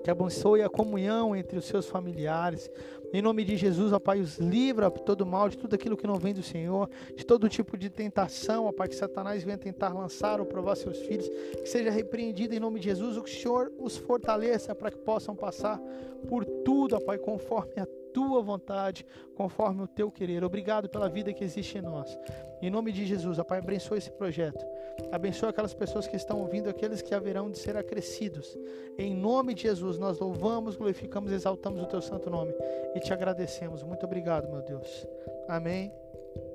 que 0.02 0.10
abençoe 0.10 0.62
a 0.62 0.68
comunhão 0.68 1.34
entre 1.34 1.56
os 1.56 1.64
seus 1.64 1.86
familiares. 1.86 2.70
Em 3.12 3.20
nome 3.20 3.44
de 3.44 3.57
Jesus, 3.57 3.92
ó 3.92 3.98
Pai, 3.98 4.20
os 4.20 4.38
livra 4.38 4.90
de 4.90 5.03
todo 5.03 5.27
mal, 5.27 5.48
de 5.48 5.59
tudo 5.59 5.75
aquilo 5.75 5.96
que 5.96 6.07
não 6.07 6.16
vem 6.16 6.33
do 6.33 6.42
Senhor, 6.42 6.88
de 7.14 7.25
todo 7.25 7.48
tipo 7.48 7.77
de 7.77 7.90
tentação, 7.90 8.64
ó 8.66 8.72
Pai, 8.72 8.88
que 8.88 8.94
Satanás 8.94 9.44
venha 9.44 9.59
tentar 9.59 9.90
lançar 9.90 10.40
ou 10.40 10.46
provar 10.46 10.77
seus 10.77 10.98
filhos, 11.01 11.29
que 11.29 11.66
seja 11.66 11.90
repreendido 11.90 12.55
em 12.55 12.61
nome 12.61 12.81
de 12.81 12.87
Jesus, 12.87 13.16
o 13.16 13.27
Senhor 13.27 13.70
os 13.79 13.96
fortaleça 13.96 14.75
para 14.75 14.90
que 14.90 14.98
possam 14.98 15.37
passar 15.37 15.79
por 16.27 16.44
tudo, 16.44 16.96
ó 16.96 17.01
Pai, 17.01 17.18
conforme 17.18 17.75
a 17.77 17.87
tua 18.12 18.42
vontade, 18.42 19.05
conforme 19.35 19.83
o 19.83 19.87
teu 19.87 20.11
querer. 20.11 20.44
Obrigado 20.44 20.88
pela 20.88 21.09
vida 21.09 21.33
que 21.33 21.44
existe 21.44 21.79
em 21.79 21.83
nós. 21.83 22.18
Em 22.61 22.70
nome 22.70 22.92
de 22.92 23.05
Jesus, 23.05 23.38
ó 23.38 23.44
Pai, 23.44 23.59
abençoe 23.59 23.98
esse 23.98 24.11
projeto. 24.11 24.64
Abençoe 25.11 25.48
aquelas 25.48 25.74
pessoas 25.74 26.07
que 26.07 26.16
estão 26.16 26.40
ouvindo, 26.40 26.68
aqueles 26.68 27.02
que 27.02 27.14
haverão 27.14 27.50
de 27.50 27.59
ser 27.59 27.76
acrescidos. 27.76 28.59
Em 28.98 29.14
nome 29.14 29.55
de 29.55 29.62
Jesus, 29.62 29.98
nós 29.98 30.18
louvamos, 30.18 30.76
glorificamos, 30.76 31.33
exaltamos 31.33 31.83
o 31.83 31.87
teu 31.87 32.00
santo 32.00 32.31
nome 32.31 32.55
e 32.94 33.00
te 33.00 33.12
agradecemos. 33.12 33.83
Muito 33.83 34.05
obrigado, 34.07 34.50
meu 34.50 34.62
Deus. 34.62 35.07
Amém 35.48 35.92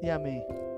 e 0.01 0.09
amém. 0.09 0.76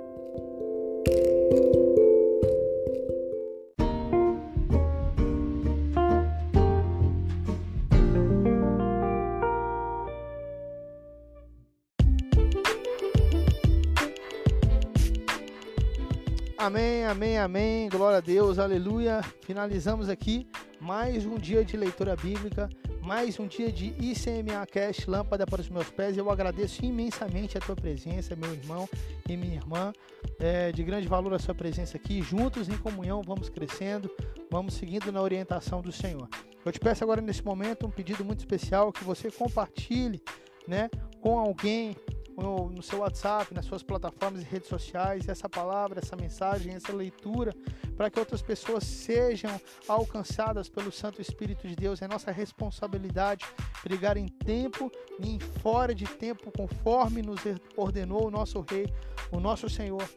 Amém, 16.69 17.03
amém, 17.03 17.37
amém. 17.39 17.89
Glória 17.89 18.19
a 18.19 18.21
Deus, 18.21 18.59
aleluia. 18.59 19.23
Finalizamos 19.41 20.07
aqui 20.07 20.47
mais 20.79 21.25
um 21.25 21.35
dia 21.35 21.65
de 21.65 21.75
leitura 21.75 22.15
bíblica, 22.15 22.69
mais 23.01 23.39
um 23.39 23.47
dia 23.47 23.71
de 23.71 23.87
ICMA 23.99 24.67
Cash, 24.71 25.07
lâmpada 25.07 25.47
para 25.47 25.61
os 25.61 25.67
meus 25.67 25.89
pés. 25.89 26.15
Eu 26.15 26.29
agradeço 26.29 26.85
imensamente 26.85 27.57
a 27.57 27.59
tua 27.59 27.75
presença, 27.75 28.35
meu 28.35 28.53
irmão 28.53 28.87
e 29.27 29.35
minha 29.35 29.55
irmã. 29.55 29.91
É 30.39 30.71
de 30.71 30.83
grande 30.83 31.07
valor 31.07 31.33
a 31.33 31.39
sua 31.39 31.55
presença 31.55 31.97
aqui. 31.97 32.21
Juntos 32.21 32.69
em 32.69 32.77
comunhão, 32.77 33.23
vamos 33.23 33.49
crescendo, 33.49 34.07
vamos 34.51 34.75
seguindo 34.75 35.11
na 35.11 35.23
orientação 35.23 35.81
do 35.81 35.91
Senhor. 35.91 36.29
Eu 36.63 36.71
te 36.71 36.79
peço 36.79 37.03
agora 37.03 37.19
nesse 37.19 37.43
momento 37.43 37.87
um 37.87 37.91
pedido 37.91 38.23
muito 38.23 38.41
especial 38.41 38.91
que 38.93 39.03
você 39.03 39.31
compartilhe, 39.31 40.21
né, 40.67 40.87
com 41.19 41.39
alguém 41.39 41.95
no, 42.39 42.69
no 42.69 42.81
seu 42.81 42.99
WhatsApp, 42.99 43.53
nas 43.53 43.65
suas 43.65 43.83
plataformas 43.83 44.41
e 44.41 44.45
redes 44.45 44.67
sociais, 44.67 45.27
essa 45.27 45.49
palavra, 45.49 45.99
essa 45.99 46.15
mensagem, 46.15 46.73
essa 46.73 46.93
leitura, 46.93 47.53
para 47.95 48.09
que 48.09 48.19
outras 48.19 48.41
pessoas 48.41 48.83
sejam 48.83 49.59
alcançadas 49.87 50.69
pelo 50.69 50.91
Santo 50.91 51.21
Espírito 51.21 51.67
de 51.67 51.75
Deus. 51.75 52.01
É 52.01 52.07
nossa 52.07 52.31
responsabilidade 52.31 53.45
pregar 53.83 54.17
em 54.17 54.27
tempo 54.27 54.91
e 55.19 55.29
em 55.29 55.39
fora 55.39 55.93
de 55.93 56.05
tempo, 56.05 56.51
conforme 56.51 57.21
nos 57.21 57.41
ordenou 57.75 58.27
o 58.27 58.31
nosso 58.31 58.65
Rei, 58.69 58.91
o 59.31 59.39
nosso 59.39 59.69
Senhor 59.69 60.07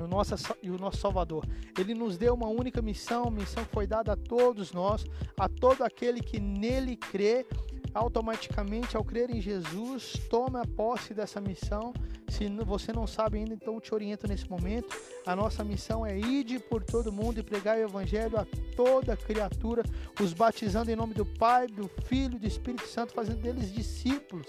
o 0.00 0.06
nosso, 0.06 0.34
e 0.62 0.70
o 0.70 0.78
nosso 0.78 0.98
Salvador. 0.98 1.44
Ele 1.78 1.94
nos 1.94 2.16
deu 2.16 2.34
uma 2.34 2.48
única 2.48 2.80
missão, 2.80 3.30
missão 3.30 3.64
que 3.64 3.72
foi 3.72 3.86
dada 3.86 4.12
a 4.12 4.16
todos 4.16 4.72
nós, 4.72 5.04
a 5.38 5.48
todo 5.48 5.82
aquele 5.82 6.20
que 6.20 6.40
nele 6.40 6.96
crê 6.96 7.46
automaticamente 7.94 8.96
ao 8.96 9.04
crer 9.04 9.30
em 9.30 9.40
Jesus, 9.40 10.14
tome 10.30 10.58
a 10.58 10.66
posse 10.66 11.12
dessa 11.14 11.40
missão. 11.40 11.92
Se 12.28 12.48
você 12.64 12.92
não 12.92 13.06
sabe 13.06 13.38
ainda, 13.38 13.52
então 13.52 13.74
eu 13.74 13.80
te 13.80 13.94
oriento 13.94 14.26
nesse 14.26 14.48
momento. 14.48 14.96
A 15.26 15.36
nossa 15.36 15.62
missão 15.62 16.06
é 16.06 16.18
ir 16.18 16.60
por 16.60 16.82
todo 16.82 17.12
mundo 17.12 17.38
e 17.38 17.42
pregar 17.42 17.76
o 17.76 17.82
evangelho 17.82 18.38
a 18.38 18.46
toda 18.74 19.16
criatura, 19.16 19.82
os 20.20 20.32
batizando 20.32 20.90
em 20.90 20.96
nome 20.96 21.12
do 21.12 21.26
Pai, 21.26 21.66
do 21.66 21.90
Filho 22.06 22.36
e 22.36 22.38
do 22.38 22.46
Espírito 22.46 22.86
Santo, 22.86 23.12
fazendo 23.12 23.42
deles 23.42 23.70
discípulos. 23.70 24.46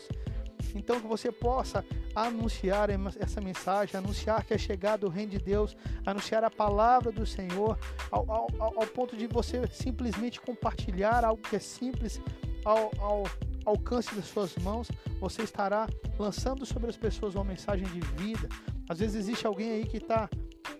Então 0.75 0.99
que 0.99 1.07
você 1.07 1.31
possa 1.31 1.85
anunciar 2.15 2.89
essa 3.19 3.41
mensagem, 3.41 3.97
anunciar 3.97 4.43
que 4.45 4.53
é 4.53 4.57
chegado 4.57 5.05
o 5.05 5.09
reino 5.09 5.31
de 5.31 5.39
Deus, 5.39 5.75
anunciar 6.05 6.43
a 6.43 6.49
palavra 6.49 7.11
do 7.11 7.25
Senhor, 7.25 7.77
ao, 8.11 8.29
ao, 8.31 8.47
ao 8.59 8.87
ponto 8.87 9.15
de 9.15 9.27
você 9.27 9.67
simplesmente 9.67 10.39
compartilhar 10.39 11.23
algo 11.23 11.41
que 11.41 11.55
é 11.55 11.59
simples, 11.59 12.21
ao, 12.65 12.91
ao 12.99 13.23
alcance 13.65 14.13
das 14.15 14.25
suas 14.25 14.55
mãos, 14.57 14.89
você 15.19 15.43
estará 15.43 15.87
lançando 16.17 16.65
sobre 16.65 16.89
as 16.89 16.97
pessoas 16.97 17.35
uma 17.35 17.43
mensagem 17.43 17.87
de 17.87 17.99
vida. 18.17 18.47
Às 18.89 18.99
vezes 18.99 19.15
existe 19.15 19.47
alguém 19.47 19.71
aí 19.71 19.85
que 19.85 19.97
está 19.97 20.29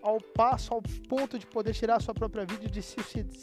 ao 0.02 0.20
passo, 0.20 0.74
ao 0.74 0.82
ponto 1.08 1.38
de 1.38 1.46
poder 1.46 1.72
tirar 1.72 1.96
a 1.96 2.00
sua 2.00 2.14
própria 2.14 2.44
vida 2.44 2.68
de 2.68 2.82
se 2.82 2.96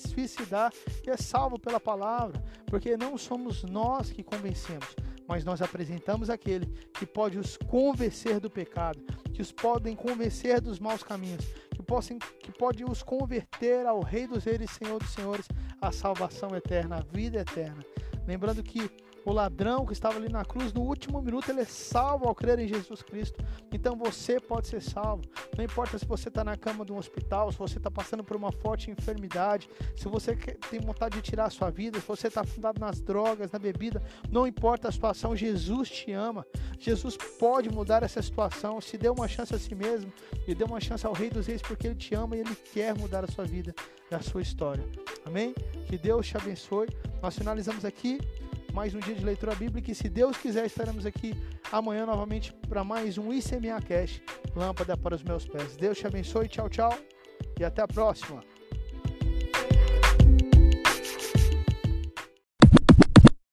suicidar 0.07 0.71
e 1.05 1.09
é 1.09 1.17
salvo 1.17 1.59
pela 1.59 1.79
palavra, 1.79 2.41
porque 2.67 2.95
não 2.95 3.17
somos 3.17 3.63
nós 3.63 4.11
que 4.11 4.23
convencemos, 4.23 4.95
mas 5.27 5.43
nós 5.43 5.61
apresentamos 5.61 6.29
aquele 6.29 6.67
que 6.93 7.05
pode 7.05 7.39
os 7.39 7.57
convencer 7.57 8.39
do 8.39 8.49
pecado, 8.49 9.01
que 9.33 9.41
os 9.41 9.51
podem 9.51 9.95
convencer 9.95 10.61
dos 10.61 10.79
maus 10.79 11.01
caminhos, 11.01 11.43
que, 11.75 11.81
possam, 11.81 12.19
que 12.19 12.51
pode 12.51 12.83
os 12.83 13.01
converter 13.01 13.87
ao 13.87 14.01
Rei 14.01 14.27
dos 14.27 14.43
Reis 14.43 14.69
Senhor 14.71 14.99
dos 14.99 15.11
Senhores, 15.11 15.47
a 15.81 15.91
salvação 15.91 16.55
eterna, 16.55 16.97
a 16.97 17.01
vida 17.01 17.39
eterna. 17.39 17.83
Lembrando 18.27 18.63
que 18.63 18.89
o 19.25 19.31
ladrão 19.31 19.85
que 19.85 19.93
estava 19.93 20.17
ali 20.17 20.29
na 20.29 20.43
cruz, 20.43 20.73
no 20.73 20.81
último 20.81 21.21
minuto 21.21 21.49
ele 21.49 21.61
é 21.61 21.65
salvo 21.65 22.27
ao 22.27 22.35
crer 22.35 22.59
em 22.59 22.67
Jesus 22.67 23.01
Cristo. 23.01 23.43
Então 23.71 23.95
você 23.95 24.39
pode 24.39 24.67
ser 24.67 24.81
salvo. 24.81 25.23
Não 25.57 25.63
importa 25.63 25.97
se 25.97 26.05
você 26.05 26.29
está 26.29 26.43
na 26.43 26.57
cama 26.57 26.85
de 26.85 26.91
um 26.91 26.97
hospital, 26.97 27.51
se 27.51 27.57
você 27.57 27.77
está 27.77 27.91
passando 27.91 28.23
por 28.23 28.35
uma 28.35 28.51
forte 28.51 28.89
enfermidade, 28.89 29.69
se 29.95 30.07
você 30.07 30.35
tem 30.69 30.79
vontade 30.79 31.15
de 31.15 31.21
tirar 31.21 31.45
a 31.45 31.49
sua 31.49 31.69
vida, 31.69 31.99
se 31.99 32.07
você 32.07 32.27
está 32.27 32.43
fundado 32.43 32.79
nas 32.79 33.01
drogas, 33.01 33.51
na 33.51 33.59
bebida, 33.59 34.01
não 34.29 34.47
importa 34.47 34.87
a 34.87 34.91
situação, 34.91 35.35
Jesus 35.35 35.89
te 35.89 36.11
ama. 36.11 36.45
Jesus 36.79 37.15
pode 37.39 37.69
mudar 37.69 38.03
essa 38.03 38.21
situação. 38.21 38.81
Se 38.81 38.97
deu 38.97 39.13
uma 39.13 39.27
chance 39.27 39.53
a 39.53 39.59
si 39.59 39.75
mesmo 39.75 40.11
e 40.47 40.55
deu 40.55 40.67
uma 40.67 40.79
chance 40.79 41.05
ao 41.05 41.13
Rei 41.13 41.29
dos 41.29 41.47
Reis 41.47 41.61
porque 41.61 41.87
ele 41.87 41.95
te 41.95 42.15
ama 42.15 42.35
e 42.35 42.39
ele 42.39 42.55
quer 42.55 42.97
mudar 42.97 43.23
a 43.23 43.27
sua 43.27 43.45
vida 43.45 43.73
a 44.15 44.21
sua 44.21 44.41
história. 44.41 44.83
Amém? 45.25 45.53
Que 45.87 45.97
Deus 45.97 46.27
te 46.27 46.37
abençoe. 46.37 46.87
Nós 47.21 47.37
finalizamos 47.37 47.85
aqui 47.85 48.19
mais 48.73 48.95
um 48.95 48.99
dia 48.99 49.15
de 49.15 49.23
leitura 49.23 49.53
bíblica 49.55 49.91
e 49.91 49.95
se 49.95 50.07
Deus 50.09 50.37
quiser 50.37 50.65
estaremos 50.65 51.05
aqui 51.05 51.33
amanhã 51.71 52.05
novamente 52.05 52.53
para 52.69 52.83
mais 52.83 53.17
um 53.17 53.33
ICMA 53.33 53.81
Cash, 53.81 54.21
lâmpada 54.55 54.95
para 54.95 55.15
os 55.15 55.23
meus 55.23 55.45
pés. 55.45 55.75
Deus 55.75 55.97
te 55.97 56.07
abençoe, 56.07 56.47
tchau, 56.47 56.69
tchau 56.69 56.97
e 57.59 57.63
até 57.63 57.81
a 57.81 57.87
próxima. 57.87 58.50